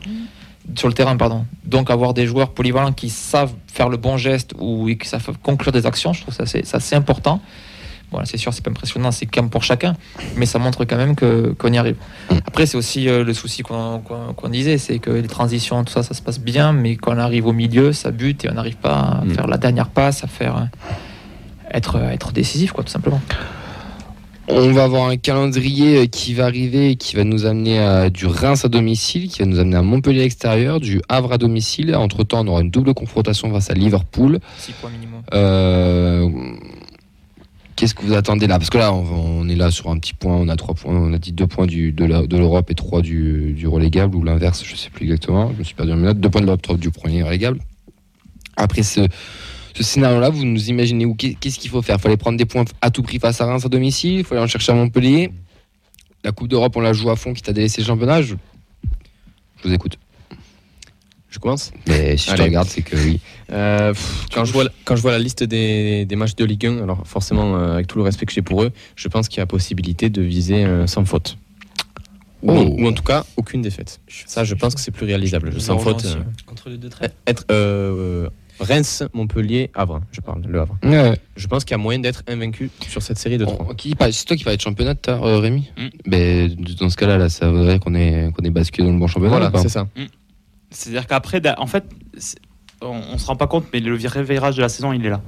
sur 0.75 0.87
le 0.87 0.93
terrain, 0.93 1.15
pardon. 1.17 1.45
Donc 1.65 1.89
avoir 1.89 2.13
des 2.13 2.25
joueurs 2.27 2.49
polyvalents 2.51 2.93
qui 2.93 3.09
savent 3.09 3.53
faire 3.67 3.89
le 3.89 3.97
bon 3.97 4.17
geste 4.17 4.53
ou 4.59 4.87
qui 4.99 5.07
savent 5.07 5.31
conclure 5.41 5.71
des 5.71 5.85
actions, 5.85 6.13
je 6.13 6.21
trouve 6.21 6.33
ça 6.33 6.45
c'est 6.45 6.65
c'est 6.65 6.95
important. 6.95 7.41
Voilà, 8.11 8.25
c'est 8.25 8.35
sûr, 8.35 8.53
c'est 8.53 8.61
pas 8.61 8.71
impressionnant, 8.71 9.11
c'est 9.11 9.25
quand 9.25 9.41
même 9.41 9.49
pour 9.49 9.63
chacun, 9.63 9.95
mais 10.35 10.45
ça 10.45 10.59
montre 10.59 10.83
quand 10.83 10.97
même 10.97 11.15
que 11.15 11.55
qu'on 11.57 11.71
y 11.71 11.77
arrive. 11.77 11.95
Après, 12.45 12.65
c'est 12.65 12.75
aussi 12.75 13.07
euh, 13.07 13.23
le 13.23 13.33
souci 13.33 13.63
qu'on 13.63 14.01
disait, 14.49 14.77
c'est 14.77 14.99
que 14.99 15.11
les 15.11 15.29
transitions, 15.29 15.81
tout 15.85 15.93
ça, 15.93 16.03
ça 16.03 16.13
se 16.13 16.21
passe 16.21 16.37
bien, 16.41 16.73
mais 16.73 16.97
quand 16.97 17.13
on 17.15 17.17
arrive 17.17 17.47
au 17.47 17.53
milieu, 17.53 17.93
ça 17.93 18.11
bute 18.11 18.43
et 18.43 18.49
on 18.49 18.53
n'arrive 18.55 18.75
pas 18.75 18.99
à 19.21 19.23
Mm. 19.23 19.33
faire 19.33 19.47
la 19.47 19.57
dernière 19.57 19.87
passe, 19.87 20.25
à 20.25 20.27
faire 20.27 20.57
euh, 20.57 21.73
être 21.73 21.95
être 22.11 22.33
décisif, 22.33 22.73
quoi, 22.73 22.83
tout 22.83 22.91
simplement. 22.91 23.21
On 24.47 24.71
va 24.71 24.83
avoir 24.83 25.07
un 25.07 25.17
calendrier 25.17 25.97
euh, 25.97 26.05
qui 26.07 26.33
va 26.33 26.45
arriver 26.45 26.91
et 26.91 26.95
qui 26.95 27.15
va 27.15 27.23
nous 27.23 27.45
amener 27.45 27.79
à 27.79 28.09
du 28.09 28.25
Reims 28.25 28.65
à 28.65 28.69
domicile, 28.69 29.29
qui 29.29 29.39
va 29.39 29.45
nous 29.45 29.59
amener 29.59 29.77
à 29.77 29.81
Montpellier 29.81 30.21
à 30.21 30.23
l'extérieur, 30.23 30.79
du 30.79 31.01
Havre 31.09 31.33
à 31.33 31.37
domicile. 31.37 31.95
Entre 31.95 32.23
temps, 32.23 32.43
on 32.43 32.47
aura 32.47 32.61
une 32.61 32.71
double 32.71 32.93
confrontation 32.93 33.51
face 33.51 33.69
à 33.69 33.73
Liverpool. 33.73 34.39
6 34.57 34.71
points 34.73 34.89
minimum. 34.89 35.21
Euh, 35.33 36.27
Qu'est-ce 37.75 37.95
que 37.95 38.03
vous 38.03 38.13
attendez 38.13 38.45
là? 38.45 38.59
Parce 38.59 38.69
que 38.69 38.77
là, 38.77 38.93
on, 38.93 39.05
on 39.41 39.49
est 39.49 39.55
là 39.55 39.71
sur 39.71 39.89
un 39.89 39.97
petit 39.97 40.13
point. 40.13 40.35
On 40.35 40.49
a 40.49 40.55
trois 40.55 40.75
points. 40.75 40.93
On 40.93 41.13
a 41.13 41.17
dit 41.17 41.31
deux 41.31 41.47
points 41.47 41.65
du, 41.65 41.91
de 41.91 42.37
l'Europe 42.37 42.69
et 42.69 42.75
trois 42.75 43.01
du, 43.01 43.53
du 43.53 43.67
relégable 43.67 44.15
ou 44.15 44.23
l'inverse. 44.23 44.63
Je 44.63 44.75
sais 44.75 44.89
plus 44.89 45.05
exactement. 45.05 45.51
Je 45.53 45.59
me 45.59 45.63
suis 45.63 45.73
perdu 45.73 45.93
en 45.93 45.95
minute. 45.95 46.19
Deux 46.19 46.29
points 46.29 46.41
de 46.41 46.45
l'Europe, 46.45 46.61
trois 46.61 46.77
du 46.77 46.91
premier 46.91 47.23
relégable. 47.23 47.59
Après 48.57 48.83
ce, 48.83 49.07
ce 49.73 49.83
scénario-là, 49.83 50.29
vous 50.29 50.43
nous 50.45 50.69
imaginez 50.69 51.05
où 51.05 51.15
Qu'est- 51.15 51.35
Qu'est-ce 51.39 51.59
qu'il 51.59 51.69
faut 51.69 51.81
faire? 51.81 51.97
Il 51.97 52.01
fallait 52.01 52.17
prendre 52.17 52.37
des 52.37 52.45
points 52.45 52.65
à 52.81 52.89
tout 52.91 53.01
prix 53.03 53.19
face 53.19 53.39
à 53.41 53.45
Reims 53.45 53.65
à 53.65 53.69
domicile, 53.69 54.19
il 54.19 54.23
fallait 54.23 54.41
en 54.41 54.47
chercher 54.47 54.71
à 54.71 54.75
Montpellier. 54.75 55.31
La 56.23 56.31
Coupe 56.31 56.47
d'Europe, 56.47 56.75
on 56.75 56.81
la 56.81 56.93
joue 56.93 57.09
à 57.09 57.15
fond, 57.15 57.33
qui 57.33 57.41
t'a 57.41 57.53
délaissé 57.53 57.81
le 57.81 57.87
championnat. 57.87 58.21
Je, 58.21 58.35
je 59.63 59.67
vous 59.67 59.73
écoute. 59.73 59.97
Je 61.29 61.39
commence? 61.39 61.71
Mais 61.87 62.17
si 62.17 62.29
je 62.29 62.35
te 62.35 62.41
regarde, 62.41 62.67
c'est 62.67 62.81
que 62.81 62.95
oui. 62.97 63.21
Euh, 63.53 63.93
pff, 63.93 64.25
quand, 64.33 64.43
je 64.43 64.51
vois, 64.51 64.65
la- 64.65 64.69
quand 64.83 64.97
je 64.97 65.01
vois 65.01 65.11
la 65.11 65.19
liste 65.19 65.43
des, 65.43 66.05
des 66.05 66.15
matchs 66.17 66.35
de 66.35 66.43
Ligue 66.43 66.65
1, 66.65 66.83
alors 66.83 67.07
forcément, 67.07 67.55
euh, 67.55 67.73
avec 67.75 67.87
tout 67.87 67.97
le 67.97 68.03
respect 68.03 68.25
que 68.25 68.33
j'ai 68.33 68.41
pour 68.41 68.63
eux, 68.63 68.71
je 68.97 69.07
pense 69.07 69.29
qu'il 69.29 69.37
y 69.37 69.41
a 69.41 69.45
possibilité 69.45 70.09
de 70.09 70.21
viser 70.21 70.65
euh, 70.65 70.87
sans 70.87 71.05
faute. 71.05 71.37
Ou, 72.43 72.51
en, 72.51 72.57
Oh. 72.65 72.75
ou 72.79 72.87
en 72.87 72.91
tout 72.91 73.03
cas, 73.03 73.23
aucune 73.37 73.61
défaite. 73.61 74.01
Ça, 74.25 74.43
je 74.43 74.55
pense 74.55 74.75
que 74.75 74.81
c'est 74.81 74.91
plus 74.91 75.05
réalisable. 75.05 75.51
Je 75.53 75.59
Sans 75.59 75.77
faute. 75.79 76.03
euh. 76.05 76.15
Entre 76.51 76.69
les 76.69 76.77
deux 76.77 76.89
traits. 76.89 77.15
être 77.27 77.45
euh, 77.49 78.25
euh, 78.25 78.29
Reims, 78.61 79.03
Montpellier, 79.13 79.71
Havre, 79.73 80.01
je 80.11 80.21
parle, 80.21 80.43
le 80.47 80.61
Havre. 80.61 80.77
Ouais. 80.83 81.19
Je 81.35 81.47
pense 81.47 81.65
qu'il 81.65 81.71
y 81.71 81.75
a 81.75 81.77
moyen 81.77 81.99
d'être 81.99 82.23
invaincu 82.27 82.69
sur 82.87 83.01
cette 83.01 83.17
série 83.17 83.37
de 83.37 83.45
trois. 83.45 83.65
C'est 84.11 84.25
toi 84.25 84.37
qui 84.37 84.43
parlais 84.43 84.57
de 84.57 84.61
championnat, 84.61 84.95
euh, 85.09 85.39
Rémi 85.39 85.69
Mm. 85.77 85.87
Ben, 86.05 86.55
Dans 86.79 86.89
ce 86.89 86.97
cas-là, 86.97 87.17
là, 87.17 87.29
ça 87.29 87.49
voudrait 87.49 87.79
qu'on 87.79 87.95
ait, 87.95 88.31
qu'on 88.35 88.43
ait 88.43 88.49
basculé 88.51 88.87
dans 88.87 88.93
le 88.93 88.99
bon 88.99 89.07
championnat. 89.07 89.37
Voilà, 89.37 89.51
c'est 89.61 89.69
ça. 89.69 89.87
C'est-à-dire 90.69 91.07
qu'après, 91.07 91.41
en 91.57 91.67
fait, 91.67 91.83
on, 92.81 93.01
on 93.13 93.17
se 93.17 93.25
rend 93.25 93.35
pas 93.35 93.47
compte, 93.47 93.65
mais 93.73 93.79
le 93.79 93.95
réveillage 93.95 94.55
de 94.55 94.61
la 94.61 94.69
saison, 94.69 94.93
il 94.93 95.05
est 95.05 95.09
là. 95.09 95.21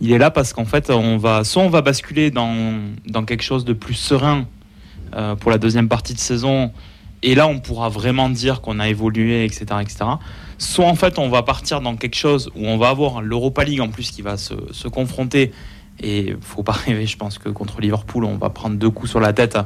Il 0.00 0.12
est 0.12 0.18
là 0.18 0.30
parce 0.30 0.52
qu'en 0.52 0.64
fait, 0.64 0.90
on 0.90 1.16
va, 1.16 1.44
soit 1.44 1.62
on 1.62 1.70
va 1.70 1.80
basculer 1.80 2.30
dans, 2.30 2.74
dans 3.06 3.24
quelque 3.24 3.42
chose 3.42 3.64
de 3.64 3.72
plus 3.72 3.94
serein 3.94 4.46
euh, 5.14 5.36
pour 5.36 5.50
la 5.50 5.58
deuxième 5.58 5.88
partie 5.88 6.14
de 6.14 6.18
saison, 6.18 6.72
et 7.22 7.34
là, 7.34 7.46
on 7.46 7.58
pourra 7.60 7.88
vraiment 7.88 8.28
dire 8.28 8.60
qu'on 8.60 8.80
a 8.80 8.88
évolué, 8.88 9.44
etc., 9.44 9.64
etc. 9.80 10.04
Soit 10.58 10.86
en 10.86 10.94
fait, 10.94 11.18
on 11.18 11.28
va 11.28 11.42
partir 11.42 11.80
dans 11.80 11.96
quelque 11.96 12.16
chose 12.16 12.50
où 12.54 12.66
on 12.66 12.76
va 12.76 12.88
avoir 12.88 13.22
l'Europa 13.22 13.64
League 13.64 13.80
en 13.80 13.88
plus 13.88 14.10
qui 14.10 14.22
va 14.22 14.36
se, 14.36 14.54
se 14.72 14.88
confronter. 14.88 15.52
Et 16.00 16.34
faut 16.40 16.62
pas 16.62 16.72
rêver, 16.72 17.06
je 17.06 17.16
pense 17.16 17.38
que 17.38 17.48
contre 17.48 17.80
Liverpool, 17.80 18.24
on 18.24 18.36
va 18.36 18.50
prendre 18.50 18.76
deux 18.76 18.90
coups 18.90 19.10
sur 19.10 19.20
la 19.20 19.32
tête. 19.32 19.56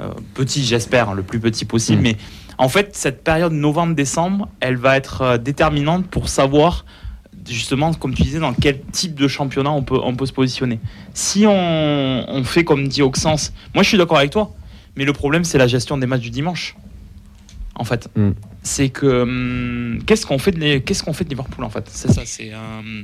Euh, 0.00 0.10
petit, 0.34 0.64
j'espère, 0.64 1.14
le 1.14 1.22
plus 1.22 1.40
petit 1.40 1.64
possible. 1.64 2.00
Mm. 2.00 2.02
Mais 2.02 2.16
en 2.56 2.68
fait, 2.68 2.96
cette 2.96 3.24
période 3.24 3.52
novembre-décembre, 3.52 4.48
elle 4.60 4.76
va 4.76 4.96
être 4.96 5.22
euh, 5.22 5.38
déterminante 5.38 6.06
pour 6.06 6.28
savoir, 6.28 6.84
justement, 7.48 7.92
comme 7.94 8.14
tu 8.14 8.22
disais, 8.22 8.40
dans 8.40 8.54
quel 8.54 8.80
type 8.92 9.14
de 9.14 9.28
championnat 9.28 9.70
on 9.70 9.82
peut, 9.82 9.98
on 10.02 10.14
peut 10.14 10.26
se 10.26 10.32
positionner. 10.32 10.80
Si 11.14 11.46
on, 11.46 12.24
on 12.28 12.44
fait 12.44 12.64
comme 12.64 12.86
dit 12.88 13.02
Auxence, 13.02 13.52
moi 13.74 13.82
je 13.82 13.88
suis 13.88 13.98
d'accord 13.98 14.18
avec 14.18 14.30
toi, 14.30 14.54
mais 14.96 15.04
le 15.04 15.12
problème 15.12 15.44
c'est 15.44 15.58
la 15.58 15.66
gestion 15.66 15.98
des 15.98 16.06
matchs 16.06 16.22
du 16.22 16.30
dimanche. 16.30 16.76
En 17.74 17.84
fait, 17.84 18.08
Mm. 18.16 18.30
C'est 18.62 18.88
que 18.90 19.22
hum, 19.22 20.00
qu'est-ce 20.06 20.26
qu'on 20.26 20.38
fait 20.38 20.52
de 20.52 20.58
les- 20.60 20.82
qu'est-ce 20.82 21.02
qu'on 21.02 21.12
fait 21.12 21.24
de 21.24 21.30
Liverpool 21.30 21.64
en 21.64 21.70
fait? 21.70 21.84
C'est 21.90 22.10
ça. 22.12 22.22
C'est 22.24 22.50
euh, 22.52 23.02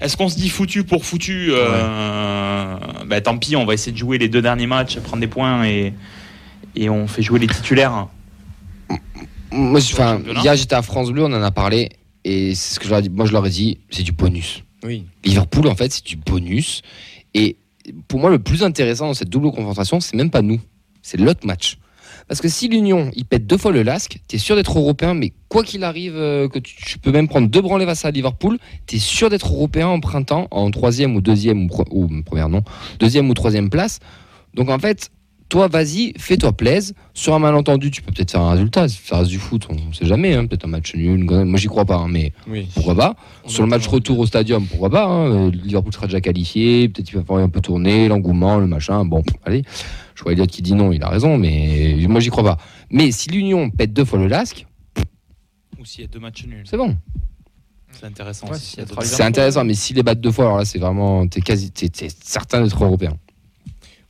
est-ce 0.00 0.16
qu'on 0.16 0.28
se 0.28 0.36
dit 0.36 0.48
foutu 0.48 0.84
pour 0.84 1.04
foutu 1.04 1.48
euh, 1.50 2.76
bah, 3.06 3.20
Tant 3.20 3.38
pis, 3.38 3.56
on 3.56 3.64
va 3.64 3.74
essayer 3.74 3.92
de 3.92 3.96
jouer 3.98 4.18
les 4.18 4.28
deux 4.28 4.42
derniers 4.42 4.66
matchs, 4.66 4.98
prendre 4.98 5.20
des 5.20 5.26
points 5.28 5.64
et 5.66 5.94
et 6.76 6.90
on 6.90 7.06
fait 7.06 7.22
jouer 7.22 7.38
les 7.38 7.46
titulaires. 7.46 8.08
Moi, 9.52 9.78
hier, 10.42 10.56
j'étais 10.56 10.74
à 10.74 10.82
France 10.82 11.10
Bleu, 11.12 11.22
on 11.22 11.32
en 11.32 11.42
a 11.42 11.50
parlé. 11.52 11.90
Et 12.24 12.54
c'est 12.54 12.74
ce 12.74 12.80
que 12.80 12.86
je 12.86 12.90
leur 12.90 12.98
ai 12.98 13.02
dit. 13.02 13.10
Moi, 13.10 13.26
je 13.26 13.32
leur 13.32 13.46
ai 13.46 13.50
dit, 13.50 13.78
c'est 13.90 14.02
du 14.02 14.10
bonus. 14.12 14.64
Oui. 14.82 15.04
Liverpool, 15.24 15.68
en 15.68 15.76
fait, 15.76 15.92
c'est 15.92 16.04
du 16.04 16.16
bonus. 16.16 16.82
Et 17.34 17.56
pour 18.08 18.18
moi, 18.18 18.30
le 18.30 18.38
plus 18.40 18.64
intéressant 18.64 19.06
dans 19.06 19.14
cette 19.14 19.28
double 19.28 19.52
confrontation, 19.52 20.00
c'est 20.00 20.16
même 20.16 20.30
pas 20.30 20.42
nous, 20.42 20.60
c'est 21.02 21.20
l'autre 21.20 21.46
match. 21.46 21.78
Parce 22.28 22.40
que 22.40 22.48
si 22.48 22.68
l'Union, 22.68 23.10
il 23.14 23.24
pète 23.24 23.46
deux 23.46 23.58
fois 23.58 23.72
le 23.72 23.82
lasque, 23.82 24.18
t'es 24.28 24.38
sûr 24.38 24.56
d'être 24.56 24.78
européen, 24.78 25.14
mais 25.14 25.32
quoi 25.48 25.62
qu'il 25.62 25.84
arrive, 25.84 26.16
euh, 26.16 26.48
que 26.48 26.58
tu, 26.58 26.98
peux 26.98 27.12
même 27.12 27.28
prendre 27.28 27.48
deux 27.48 27.60
branlées 27.60 27.86
à 27.86 28.10
Liverpool, 28.10 28.58
t'es 28.86 28.98
sûr 28.98 29.28
d'être 29.28 29.52
européen 29.52 29.88
en 29.88 30.00
printemps, 30.00 30.48
en 30.50 30.70
troisième 30.70 31.16
ou 31.16 31.20
deuxième, 31.20 31.66
ou, 31.66 31.70
ou 31.90 32.22
première 32.22 32.48
non, 32.48 32.62
deuxième 32.98 33.28
ou 33.28 33.34
troisième 33.34 33.68
place. 33.68 34.00
Donc 34.54 34.70
en 34.70 34.78
fait, 34.78 35.10
toi, 35.54 35.68
vas-y, 35.68 36.12
fais-toi 36.18 36.52
plaise. 36.52 36.94
Sur 37.14 37.32
un 37.32 37.38
malentendu, 37.38 37.92
tu 37.92 38.02
peux 38.02 38.10
peut-être 38.10 38.32
faire 38.32 38.40
un 38.40 38.50
résultat. 38.50 38.88
Ça 38.88 39.18
reste 39.18 39.30
du 39.30 39.38
foot, 39.38 39.68
on 39.70 39.92
sait 39.92 40.04
jamais. 40.04 40.34
hein, 40.34 40.46
peut-être 40.46 40.64
un 40.64 40.68
match 40.68 40.92
nul. 40.96 41.20
une 41.20 41.44
Moi, 41.44 41.60
j'y 41.60 41.68
crois 41.68 41.84
pas, 41.84 41.94
hein, 41.94 42.08
mais 42.10 42.32
Oui. 42.48 42.66
pourquoi 42.74 42.96
pas 42.96 43.14
On 43.44 43.48
Sur 43.48 43.62
le 43.62 43.68
match 43.68 43.86
retour 43.86 44.18
au 44.18 44.26
stadium, 44.26 44.66
pourquoi 44.66 44.90
pas 44.90 45.04
hein, 45.04 45.30
euh, 45.30 45.50
Liverpool 45.52 45.92
sera 45.94 46.06
déjà 46.06 46.20
qualifié, 46.20 46.88
peut-être 46.88 47.06
qu'il 47.06 47.16
va 47.18 47.22
falloir 47.22 47.44
un 47.44 47.48
peu 47.48 47.60
tourner, 47.60 48.08
l'engouement, 48.08 48.58
le 48.58 48.66
machin. 48.66 49.04
Bon, 49.04 49.22
allez. 49.44 49.62
Je 50.16 50.24
vois 50.24 50.32
Elliot 50.32 50.46
qui 50.46 50.60
dit 50.60 50.74
non, 50.74 50.90
il 50.90 51.00
a 51.04 51.08
raison, 51.08 51.38
mais 51.38 51.98
moi 52.08 52.18
j'y 52.18 52.30
crois 52.30 52.42
pas. 52.42 52.56
Mais 52.90 53.12
si 53.12 53.30
l'Union 53.30 53.70
pète 53.70 53.92
deux 53.92 54.04
fois 54.04 54.18
le 54.18 54.26
lasque, 54.26 54.66
Ou 55.78 55.84
s'il 55.84 56.00
y 56.00 56.04
a 56.04 56.08
deux 56.08 56.18
matchs 56.18 56.46
nuls, 56.46 56.64
c'est 56.68 56.76
bon. 56.76 56.96
c'est 57.92 58.06
intéressant. 58.06 58.48
Ouais, 58.48 58.58
s'il 58.58 58.84
trois- 58.86 59.04
C'est 59.04 59.22
intéressant, 59.22 59.62
mais 59.64 59.74
s'ils 59.74 59.94
les 59.94 60.02
battent 60.02 60.20
deux 60.20 60.32
fois, 60.32 60.46
alors 60.46 60.58
là 60.58 60.64
c'est 60.64 60.80
vraiment, 60.80 61.28
t'es 61.28 61.40
quasi, 61.40 61.70
t'es 61.70 61.88
certain 62.24 62.60
d'être 62.64 62.82
européen. 62.84 63.16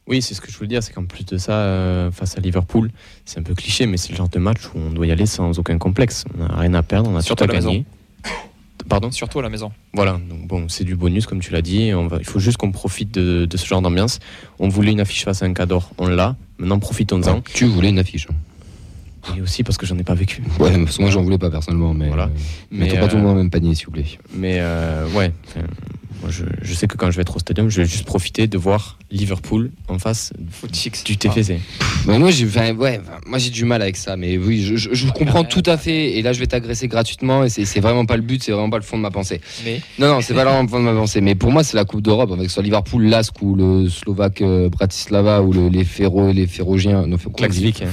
Oui, 0.06 0.20
c'est 0.20 0.34
ce 0.34 0.40
que 0.40 0.50
je 0.52 0.56
voulais 0.56 0.68
dire, 0.68 0.82
c'est 0.82 0.92
qu'en 0.92 1.04
plus 1.06 1.24
de 1.24 1.38
ça, 1.38 1.52
euh, 1.52 2.10
face 2.10 2.36
à 2.36 2.40
Liverpool, 2.40 2.90
c'est 3.24 3.38
un 3.38 3.42
peu 3.42 3.54
cliché, 3.54 3.86
mais 3.86 3.96
c'est 3.96 4.10
le 4.10 4.16
genre 4.16 4.28
de 4.28 4.38
match 4.38 4.60
où 4.74 4.78
on 4.78 4.90
doit 4.90 5.06
y 5.06 5.10
aller 5.12 5.24
sans 5.24 5.58
aucun 5.58 5.78
complexe. 5.78 6.24
On 6.34 6.42
n'a 6.46 6.54
rien 6.56 6.74
à 6.74 6.82
perdre, 6.82 7.08
on 7.10 7.16
a 7.16 7.22
Surtout 7.22 7.46
tout 7.46 7.50
à 7.50 7.54
gagner. 7.54 7.84
Pardon? 8.86 9.10
Surtout 9.10 9.38
à 9.38 9.42
la 9.42 9.48
maison. 9.48 9.72
Voilà, 9.94 10.20
donc 10.28 10.46
bon, 10.46 10.68
c'est 10.68 10.84
du 10.84 10.94
bonus 10.94 11.26
comme 11.26 11.40
tu 11.40 11.52
l'as 11.52 11.62
dit. 11.62 11.92
On 11.94 12.06
va, 12.06 12.18
il 12.18 12.26
faut 12.26 12.38
juste 12.38 12.58
qu'on 12.58 12.70
profite 12.70 13.12
de, 13.12 13.46
de 13.46 13.56
ce 13.56 13.66
genre 13.66 13.80
d'ambiance. 13.80 14.18
On 14.58 14.68
voulait 14.68 14.92
une 14.92 15.00
affiche 15.00 15.24
face 15.24 15.42
à 15.42 15.46
un 15.46 15.54
cador, 15.54 15.90
on 15.96 16.06
l'a. 16.06 16.36
Maintenant, 16.58 16.78
profitons-en. 16.78 17.40
Tu 17.40 17.64
voulais 17.64 17.88
une 17.88 17.98
affiche. 17.98 18.28
Et 19.36 19.40
aussi 19.40 19.64
parce 19.64 19.78
que 19.78 19.86
j'en 19.86 19.96
ai 19.96 20.02
pas 20.02 20.14
vécu. 20.14 20.42
Ouais, 20.58 20.76
parce 20.84 20.98
que 20.98 21.02
moi 21.02 21.10
j'en 21.10 21.22
voulais 21.22 21.38
pas 21.38 21.50
personnellement, 21.50 21.94
mais. 21.94 22.08
Voilà. 22.08 22.24
euh, 22.24 22.28
Mais, 22.70 22.86
mettons 22.86 23.00
pas 23.00 23.08
tout 23.08 23.16
le 23.16 23.22
euh, 23.22 23.24
monde 23.24 23.30
dans 23.32 23.36
le 23.36 23.42
même 23.44 23.50
panier, 23.50 23.74
s'il 23.74 23.86
vous 23.86 23.92
plaît. 23.92 24.04
Mais 24.34 24.58
euh, 24.58 25.08
ouais, 25.12 25.32
moi, 26.24 26.32
je, 26.32 26.44
je 26.62 26.72
sais 26.74 26.86
que 26.86 26.96
quand 26.96 27.10
je 27.10 27.16
vais 27.16 27.20
être 27.22 27.36
au 27.36 27.38
stadium, 27.38 27.68
je 27.68 27.82
vais 27.82 27.86
juste 27.86 28.06
profiter 28.06 28.46
de 28.46 28.56
voir 28.56 28.98
Liverpool 29.10 29.70
en 29.88 29.98
face 29.98 30.32
du 31.04 31.16
TFC. 31.18 31.60
Moi 32.06 32.30
j'ai 32.30 32.46
ouais, 32.46 33.00
enfin, 33.02 33.18
moi 33.26 33.38
j'ai 33.38 33.50
du 33.50 33.64
mal 33.66 33.82
avec 33.82 33.96
ça 33.96 34.16
mais 34.16 34.38
oui 34.38 34.62
je, 34.62 34.76
je- 34.76 34.94
je 34.94 35.10
comprends 35.12 35.42
Ouais. 35.42 35.48
tout 35.48 35.62
à 35.66 35.76
fait 35.76 36.12
et 36.16 36.22
là 36.22 36.32
je 36.32 36.40
vais 36.40 36.46
t'agresser 36.46 36.88
gratuitement 36.88 37.44
et 37.44 37.48
c'est 37.50 37.80
vraiment 37.80 38.06
pas 38.06 38.16
le 38.16 38.22
but 38.22 38.42
c'est 38.42 38.52
vraiment 38.52 38.70
pas 38.70 38.78
le 38.78 38.82
fond 38.82 38.96
de 38.96 39.02
ma 39.02 39.10
pensée 39.10 39.40
Mais 39.64 39.80
non 39.98 40.08
non 40.08 40.20
c'est 40.22 40.32
pas 40.34 40.44
vraiment 40.44 40.62
le 40.62 40.68
fond 40.68 40.78
de 40.78 40.84
ma 40.84 40.94
pensée 40.94 41.20
mais 41.20 41.34
pour 41.34 41.50
moi 41.52 41.62
c'est 41.62 41.76
la 41.76 41.84
coupe 41.84 42.00
d'Europe 42.02 42.30
avec 42.32 42.48
soit 42.50 42.62
Liverpool 42.62 43.04
Lask 43.04 43.34
ou 43.42 43.54
le 43.54 43.88
Slovaque 43.88 44.40
euh, 44.42 44.68
Bratislava 44.70 45.42
ou 45.42 45.52
le- 45.52 45.68
les 45.68 45.84
Ferro 45.84 46.32
les 46.32 46.46
Ferrogiens 46.46 47.06
non 47.06 47.18
Klaxvik. 47.36 47.82
hein. 47.82 47.90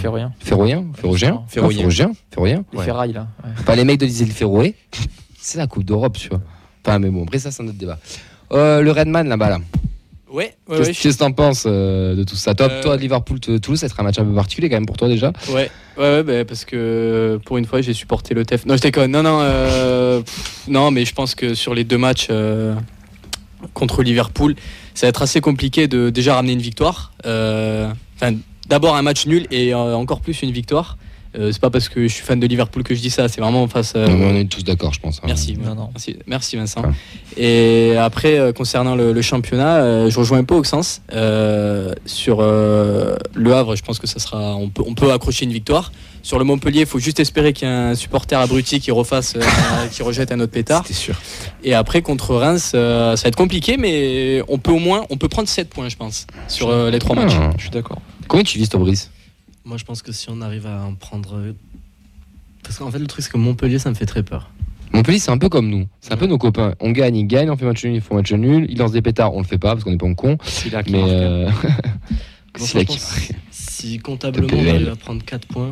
Les 2.74 2.80
ferrailles 2.86 3.14
là. 3.14 3.28
ouais. 3.44 3.64
pas 3.66 3.76
les 3.76 3.84
mecs 3.84 4.00
de 4.00 4.06
l'île 4.06 4.32
Ferroé 4.32 4.76
c'est 5.40 5.58
la 5.58 5.68
coupe 5.68 5.84
d'Europe 5.84 6.18
tu 6.18 6.30
vois 6.30 6.42
enfin 6.86 7.00
mais 7.00 7.10
bon 7.10 7.24
après 7.24 7.40
ça 7.40 7.52
c'est 7.52 7.64
un 7.64 7.68
autre 7.68 7.78
débat 7.78 8.00
Euh, 8.52 8.82
le 8.82 8.92
Redman 8.92 9.28
là-bas 9.28 9.50
là 9.50 9.60
Ouais, 10.30 10.56
ouais, 10.70 10.78
qu'est-ce 10.78 11.08
ouais, 11.08 11.14
que 11.14 11.18
t'en 11.18 11.32
penses 11.34 11.66
euh, 11.68 12.16
de 12.16 12.24
tout 12.24 12.38
ça 12.38 12.54
toi, 12.56 12.70
Euh, 12.70 12.82
toi 12.82 12.96
Liverpool 12.96 13.40
Toulouse 13.42 13.80
ça 13.80 13.90
sera 13.90 14.02
un 14.02 14.06
match 14.06 14.18
un 14.18 14.24
peu 14.24 14.34
particulier 14.34 14.70
quand 14.70 14.78
même 14.78 14.86
pour 14.86 14.96
toi 14.96 15.10
déjà 15.10 15.34
Ouais, 15.50 15.70
ouais, 15.98 16.04
ouais, 16.04 16.24
bah, 16.24 16.46
parce 16.46 16.64
que 16.64 17.38
pour 17.46 17.58
une 17.58 17.66
fois, 17.66 17.82
j'ai 17.82 17.94
supporté 17.94 18.34
le 18.34 18.46
TEF. 18.46 18.66
Non, 18.66 18.78
je 18.78 18.82
déconne. 18.82 19.12
Non, 19.12 19.24
non, 19.24 19.40
pff, 20.24 20.68
non, 20.70 20.90
mais 20.90 21.04
je 21.04 21.14
pense 21.14 21.36
que 21.36 21.54
sur 21.54 21.74
les 21.74 21.84
deux 21.84 21.98
matchs 21.98 22.30
contre 23.74 24.04
Liverpool, 24.04 24.56
ça 24.94 25.06
va 25.06 25.10
être 25.10 25.22
assez 25.22 25.42
compliqué 25.42 25.88
de 25.90 26.10
déjà 26.10 26.36
ramener 26.36 26.54
une 26.54 26.62
victoire. 26.62 27.12
Enfin, 27.26 28.36
d'abord 28.70 28.96
un 28.96 29.02
match 29.02 29.26
nul 29.28 29.48
et 29.52 29.74
encore 29.74 30.22
plus 30.22 30.42
une 30.44 30.52
victoire. 30.52 30.98
Euh, 31.38 31.52
c'est 31.52 31.62
pas 31.62 31.70
parce 31.70 31.88
que 31.88 32.08
je 32.08 32.14
suis 32.14 32.24
fan 32.26 32.40
de 32.40 32.46
Liverpool 32.48 32.84
que 32.84 32.94
je 32.94 33.00
dis 33.02 33.10
ça. 33.10 33.28
C'est 33.30 33.40
vraiment 33.42 33.68
face. 33.68 33.94
euh, 33.96 34.08
Non, 34.08 34.18
mais 34.18 34.26
on 34.26 34.36
est 34.36 34.46
tous 34.50 34.64
d'accord 34.66 34.94
je 34.94 35.00
pense 35.00 35.20
hein. 35.20 35.28
Merci, 35.28 35.56
Non, 35.58 35.76
non. 35.76 35.90
merci, 35.94 36.18
merci 36.28 36.58
Vincent. 36.58 36.82
Ouais. 36.84 36.90
Et 37.38 37.96
après, 37.98 38.38
euh, 38.38 38.52
concernant 38.52 38.96
le, 38.96 39.14
le 39.14 39.22
championnat, 39.22 39.78
euh, 39.78 40.10
je 40.10 40.20
rejoins 40.20 40.40
un 40.40 40.44
peu 40.44 40.56
Auxence. 40.56 41.02
Euh, 41.14 41.94
sur 42.06 42.40
euh, 42.42 43.16
le 43.34 43.54
Havre, 43.54 43.76
je 43.78 43.84
pense 43.84 43.98
que 44.00 44.08
ça 44.08 44.20
sera, 44.20 44.56
on 44.58 44.70
peut, 44.70 44.84
on 44.86 44.94
peut 44.94 45.12
accrocher 45.12 45.46
une 45.46 45.54
victoire. 45.54 45.92
Sur 46.24 46.38
le 46.38 46.44
Montpellier, 46.46 46.82
il 46.82 46.86
faut 46.86 47.00
juste 47.00 47.20
espérer 47.20 47.52
qu'il 47.54 47.68
y 47.68 47.72
ait 47.72 47.74
un 47.74 47.96
supporter 47.96 48.38
abruti 48.40 48.80
qui 48.80 48.92
refasse, 48.92 49.36
euh, 49.38 49.42
qui 49.92 50.04
rejette 50.04 50.32
un 50.32 50.40
autre 50.42 50.52
pétard. 50.52 50.84
C'était 50.86 51.00
sûr. 51.00 51.16
Et 51.64 51.74
après, 51.74 52.02
contre 52.04 52.36
Reims, 52.36 52.74
euh, 52.76 53.16
ça 53.16 53.24
va 53.24 53.28
être 53.30 53.36
compliqué, 53.38 53.78
mais 53.78 54.44
on 54.48 54.60
peut 54.60 54.72
au 54.72 54.78
moins, 54.80 55.06
on 55.10 55.18
peut 55.18 55.30
prendre 55.30 55.48
7 55.48 55.70
points, 55.70 55.90
je 55.90 55.96
pense, 55.96 56.28
sur 56.48 56.70
euh, 56.70 56.92
les 56.92 57.00
trois 57.00 57.16
matchs. 57.16 57.34
Ah. 57.40 57.52
Je 57.58 57.62
suis 57.62 57.70
d'accord. 57.72 58.00
Combien 58.28 58.44
tu 58.44 58.58
vises 58.60 58.70
Brice 58.70 59.10
Moi, 59.66 59.78
je 59.78 59.86
pense 59.86 60.02
que 60.02 60.12
si 60.12 60.30
on 60.30 60.42
arrive 60.42 60.66
à 60.68 60.84
en 60.84 60.96
prendre. 60.96 61.54
Parce 62.64 62.78
qu'en 62.78 62.92
fait, 62.92 63.00
le 63.00 63.08
truc, 63.08 63.24
c'est 63.24 63.32
que 63.32 63.38
Montpellier, 63.38 63.80
ça 63.80 63.90
me 63.90 63.96
fait 63.96 64.06
très 64.06 64.24
peur. 64.24 64.50
Montpellier, 64.94 65.20
c'est 65.20 65.32
un 65.32 65.38
peu 65.38 65.50
comme 65.50 65.70
nous. 65.70 65.88
C'est 66.02 66.14
un 66.14 66.18
peu 66.18 66.26
nos 66.26 66.38
copains. 66.38 66.74
On 66.80 66.92
gagne, 66.92 67.16
ils 67.16 67.28
gagnent, 67.28 67.50
on 67.50 67.56
fait 67.58 67.66
match 67.66 67.84
nul, 67.86 67.96
ils 67.96 68.02
font 68.02 68.16
match 68.16 68.32
nul. 68.34 68.66
Ils 68.70 68.78
lancent 68.78 68.92
des 68.92 69.02
pétards, 69.02 69.34
on 69.34 69.40
le 69.40 69.46
fait 69.46 69.58
pas 69.58 69.70
parce 69.70 69.84
qu'on 69.84 69.92
n'est 69.92 69.98
pas 69.98 70.06
en 70.08 70.14
con. 70.14 70.38
C'est 70.44 70.72
là 70.72 70.84
qui 70.84 70.92
Mais 70.92 71.04
euh... 71.04 71.50
Moi, 72.60 72.68
c'est 72.68 72.80
là 72.80 72.86
franchement, 72.86 73.26
qui- 73.28 73.34
si 73.52 74.00
comptablement 74.04 74.50
on 74.54 74.68
arrive 74.68 74.90
à 74.90 74.96
prendre 74.98 75.24
4 75.24 75.48
points, 75.48 75.72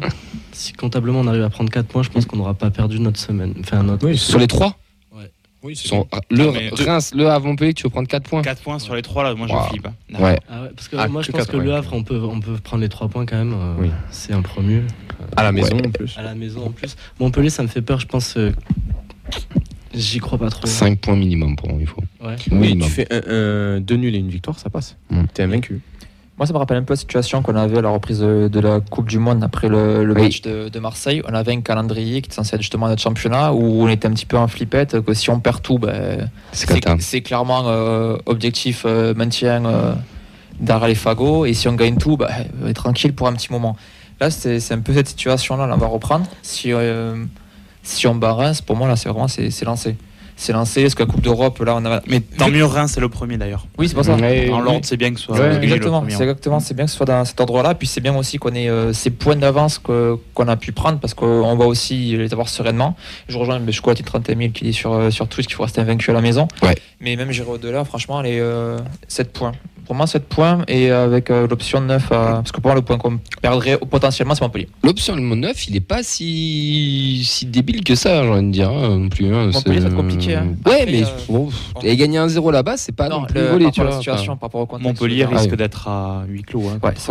si 0.54 0.72
comptablement 0.74 1.20
on 1.20 1.28
arrive 1.28 1.44
à 1.44 1.50
prendre 1.50 1.70
4 1.70 1.86
points, 1.88 2.04
je 2.04 2.10
pense 2.10 2.26
qu'on 2.26 2.38
n'aura 2.38 2.54
pas 2.54 2.72
perdu 2.72 3.00
notre 3.02 3.20
semaine. 3.20 3.54
Enfin, 3.60 3.84
notre. 3.84 4.14
Sur 4.14 4.40
les 4.40 4.48
trois 4.48 4.78
Oui, 5.62 5.76
sont- 5.76 6.08
Le 6.30 6.48
Ah, 6.48 6.52
mais- 6.54 6.70
Reims, 6.86 7.12
le 7.14 7.28
Havre, 7.28 7.48
Montpellier, 7.48 7.74
tu 7.74 7.84
veux 7.84 7.90
prendre 7.90 8.08
4 8.08 8.30
points 8.30 8.42
4 8.42 8.62
points 8.62 8.80
sur 8.80 8.96
les 8.96 9.02
3 9.02 9.24
là, 9.24 9.36
moi 9.36 9.46
Wow. 9.50 9.64
je 9.66 9.70
flippe. 9.70 9.88
hein. 9.88 9.94
Ouais. 10.24 10.40
Ah 10.50 10.62
ouais, 10.64 10.70
parce 10.76 10.88
que 10.88 10.96
Ah, 10.98 11.08
moi, 11.10 11.22
je 11.22 11.32
pense 11.32 11.48
que 11.48 11.58
le. 11.58 11.74
Havre, 11.74 11.92
on 11.94 12.04
peut, 12.04 12.22
on 12.22 12.40
peut 12.40 12.54
prendre 12.64 12.82
les 12.82 12.88
3 12.90 13.10
points 13.10 13.26
quand 13.26 13.36
même. 13.38 13.54
euh, 13.54 13.76
Oui. 13.80 13.90
C'est 14.10 14.32
un 14.34 14.42
promu. 14.42 14.84
À 15.36 15.44
la 15.44 15.52
maison 15.52 15.78
en 15.78 15.90
plus. 15.92 16.18
À 16.18 16.22
la 16.24 16.34
maison 16.34 16.66
en 16.68 16.72
plus. 16.72 16.96
Montpellier, 17.20 17.50
ça 17.50 17.62
me 17.64 17.68
fait 17.68 17.82
peur, 17.82 18.00
je 18.00 18.08
pense. 18.08 18.38
euh, 18.38 18.52
J'y 19.94 20.20
crois 20.20 20.38
pas 20.38 20.50
trop. 20.50 20.68
5 20.68 21.00
points 21.00 21.16
minimum 21.16 21.56
pour 21.56 21.68
moi, 21.70 21.78
il 21.82 21.88
faut. 21.88 22.02
Ouais. 22.22 22.36
Oui, 22.52 22.58
Minimum. 22.60 22.88
tu 22.88 22.94
fais 22.94 23.08
un, 23.12 23.22
un- 23.78 23.80
deux 23.82 23.96
nuls 23.96 24.14
et 24.16 24.20
une 24.20 24.30
victoire, 24.30 24.58
ça 24.60 24.70
passe. 24.70 24.96
Mm. 25.10 25.24
T'es 25.34 25.44
invaincu. 25.44 25.82
Moi, 26.40 26.46
ça 26.48 26.54
me 26.54 26.58
rappelle 26.58 26.78
un 26.78 26.84
peu 26.84 26.94
la 26.94 26.98
situation 26.98 27.42
qu'on 27.42 27.56
avait 27.58 27.80
à 27.80 27.82
la 27.82 27.90
reprise 27.90 28.20
de, 28.20 28.48
de 28.48 28.60
la 28.62 28.80
Coupe 28.80 29.10
du 29.10 29.20
Monde 29.20 29.44
après 29.44 29.68
le, 29.68 30.06
le 30.06 30.14
Oui. 30.14 30.22
match 30.24 30.42
de, 30.42 30.70
de 30.70 30.80
Marseille. 30.80 31.22
On 31.28 31.34
avait 31.34 31.52
un 31.52 31.60
calendrier 31.60 32.22
qui 32.22 32.28
était 32.28 32.36
censé 32.36 32.56
être 32.56 32.62
justement 32.62 32.88
notre 32.88 33.02
championnat 33.02 33.52
où 33.52 33.84
on 33.84 33.90
était 33.90 34.08
un 34.08 34.12
petit 34.12 34.26
peu 34.26 34.38
en 34.38 34.48
flippette, 34.48 35.02
que 35.02 35.14
si 35.14 35.30
on 35.30 35.42
perd 35.42 35.62
tout, 35.62 35.80
ben, 35.80 36.30
C'est 36.54 37.22
clairement 37.22 37.64
euh, 37.68 38.16
objectif 38.26 38.84
euh, 38.86 39.14
maintien 39.14 39.66
euh, 39.66 39.94
derrière 40.62 40.88
les 40.88 40.96
fagots. 40.96 41.46
Et 41.46 41.54
si 41.54 41.68
on 41.68 41.74
gagne 41.74 41.98
tout, 41.98 42.16
ben, 42.16 42.30
on 42.64 42.68
est 42.68 42.74
tranquille 42.74 43.14
pour 43.14 43.28
un 43.28 43.34
petit 43.34 43.52
moment. 43.52 43.76
Là, 44.22 44.30
c'est 44.32 44.72
un 44.72 44.80
peu 44.80 44.94
cette 44.94 45.10
situation-là, 45.10 45.68
là, 45.68 45.76
on 45.76 45.78
va 45.78 45.88
reprendre. 45.88 46.26
Si, 46.42 46.72
euh, 46.72 47.22
si 47.84 48.08
on 48.08 48.16
bat 48.16 48.32
Reims, 48.32 48.62
pour 48.62 48.78
moi, 48.78 48.88
là, 48.88 48.96
c'est 48.96 49.10
vraiment 49.10 49.28
c'est 49.28 49.66
lancé. 49.66 49.98
C'est 50.42 50.54
lancé, 50.54 50.84
parce 50.84 50.96
que 50.96 51.04
la 51.04 51.06
Coupe 51.10 51.20
d'Europe, 51.20 51.60
là, 51.60 51.76
on 51.76 51.86
a. 51.86 52.02
Mais 52.08 52.22
tant 52.22 52.50
mieux, 52.50 52.64
Reims, 52.64 52.94
c'est 52.96 53.02
le 53.02 53.10
premier 53.10 53.36
d'ailleurs. 53.38 53.68
Oui, 53.78 53.90
c'est 53.90 53.94
pour 53.94 54.06
ça. 54.06 54.14
En 54.14 54.62
l'ordre, 54.62 54.80
c'est 54.84 54.96
bien 54.96 55.14
que 55.14 55.20
ce 55.20 55.26
soit 55.26 55.38
Ouais, 55.38 55.62
exactement, 55.62 56.02
c'est 56.08 56.24
exactement, 56.24 56.60
c'est 56.62 56.74
bien 56.74 56.86
que 56.86 56.92
ce 56.92 56.96
soit 56.96 57.06
dans 57.06 57.26
cet 57.26 57.42
ordre-là. 57.42 57.76
Puis 57.76 57.88
c'est 57.88 58.00
bien 58.00 58.16
aussi 58.16 58.38
qu'on 58.38 58.54
ait 58.54 58.70
euh, 58.70 58.94
ces 58.94 59.10
points 59.10 59.36
d'avance 59.36 59.80
que- 59.80 60.18
qu'on 60.34 60.48
a 60.48 60.56
pu 60.56 60.72
prendre 60.72 60.98
parce 61.00 61.14
qu'on 61.14 61.56
va 61.58 61.66
aussi 61.66 62.16
les 62.16 62.32
avoir 62.32 62.48
sereinement. 62.48 62.96
Je 63.28 63.38
rejoins 63.38 63.60
je 63.68 63.82
crois, 63.82 63.94
31 63.96 64.38
000 64.38 64.52
qui 64.52 64.64
dit 64.64 64.74
sur, 64.74 64.94
euh, 64.94 65.10
sur 65.12 65.28
Twitch 65.28 65.48
qu'il 65.48 65.56
faut 65.58 65.64
rester 65.64 65.82
invaincu 65.82 66.10
à 66.10 66.14
la 66.14 66.22
maison. 66.22 66.48
Ouais. 66.64 66.76
Mais 67.02 67.18
même 67.18 67.32
j'irai 67.32 67.50
au-delà, 67.50 67.84
franchement, 67.84 68.22
les 68.22 68.40
euh, 68.40 68.78
7 69.10 69.34
points. 69.34 69.52
Pour 69.90 69.96
moi, 69.96 70.06
7 70.06 70.26
points 70.30 70.60
et 70.68 70.92
avec 70.92 71.32
euh, 71.32 71.48
l'option 71.48 71.82
9, 71.82 72.12
à- 72.12 72.16
parce 72.36 72.52
que 72.52 72.62
pour 72.62 72.70
moi, 72.70 72.76
le 72.76 72.84
point 72.84 73.00
qu'on 73.00 73.20
perdrait 73.42 73.76
potentiellement, 73.90 74.36
c'est 74.36 74.44
Montpellier. 74.44 74.70
L'option 74.84 75.16
le 75.16 75.22
9, 75.24 75.68
il 75.68 75.76
est 75.78 75.80
pas 75.80 76.04
si, 76.04 77.24
si 77.26 77.48
débile 77.48 77.84
que 77.84 77.96
ça, 77.96 78.22
j'ai 78.22 78.30
envie 78.30 78.46
de 78.46 78.52
dire, 78.52 78.70
hein, 78.70 79.00
non 79.00 79.10
plus. 79.10 79.34
hein, 79.34 79.48
Montpellier, 79.52 79.78
c'est- 79.78 79.82
ça 79.82 79.88
va 79.88 79.88
être 79.88 79.96
compliqué, 79.96 80.36
hein. 80.36 80.46
Ouais, 80.68 80.82
Après, 80.82 80.86
mais 80.92 81.02
euh, 81.02 81.08
bon, 81.28 81.46
pff, 81.48 81.58
et 81.84 81.98
gagner 81.98 82.20
un 82.20 82.28
0 82.28 82.52
là-bas, 82.52 82.78
c'est 82.78 82.92
pas 82.92 83.10
non, 83.10 83.24
plus 83.26 83.34
le- 83.42 83.48
volé, 83.48 83.66
par 83.66 83.74
tu 83.74 83.80
rapport 83.82 83.94
à 83.94 83.96
vois. 83.96 83.96
la 83.96 84.02
situation, 84.18 84.38
par 84.38 84.48
rapport 84.50 84.62
au 84.62 84.66
contexte. 84.68 84.88
Montpellier 85.02 85.26
dire. 85.26 85.30
risque 85.32 85.56
d'être 85.56 85.88
à 85.88 86.24
huis 86.28 86.44
clos. 86.44 86.60
hein, 86.68 86.74
Ouais, 86.74 86.78
contre- 86.94 86.94
contre 86.94 87.08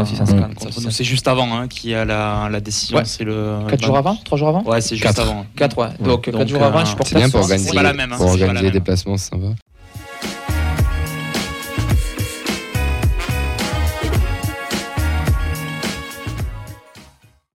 c'est 0.72 0.80
nous. 0.80 0.82
même- 0.86 0.92
juste 1.02 1.26
avant 1.26 1.52
hein, 1.58 1.66
qu'il 1.66 1.90
y 1.90 1.94
a 1.96 2.04
la, 2.04 2.48
la 2.48 2.60
décision. 2.60 2.98
Ouais. 2.98 3.02
C'est 3.04 3.24
le. 3.24 3.56
4 3.68 3.84
jours 3.84 3.98
avant 3.98 4.14
3 4.24 4.38
jours 4.38 4.48
avant 4.50 4.62
Ouais, 4.62 4.80
c'est 4.80 4.94
juste 4.94 5.02
Quatre. 5.02 5.22
avant. 5.22 5.44
4, 5.56 5.76
ouais. 5.78 5.88
Donc, 5.98 6.26
4 6.26 6.38
Donc, 6.38 6.46
jours 6.46 6.62
avant, 6.62 6.78
euh, 6.78 6.82
je 6.82 6.90
suis 6.90 6.96
C'est 7.06 7.16
bien 7.16 7.28
pour 7.28 7.40
organiser, 7.40 7.72
pas 7.74 7.82
la 7.82 7.92
même, 7.92 8.12
hein, 8.12 8.16
pour 8.18 8.26
c'est 8.26 8.34
pas 8.34 8.38
la 8.38 8.42
organiser 8.44 8.66
les 8.66 8.70
même. 8.70 8.78
déplacements, 8.78 9.16
c'est 9.16 9.30
sympa. 9.30 9.46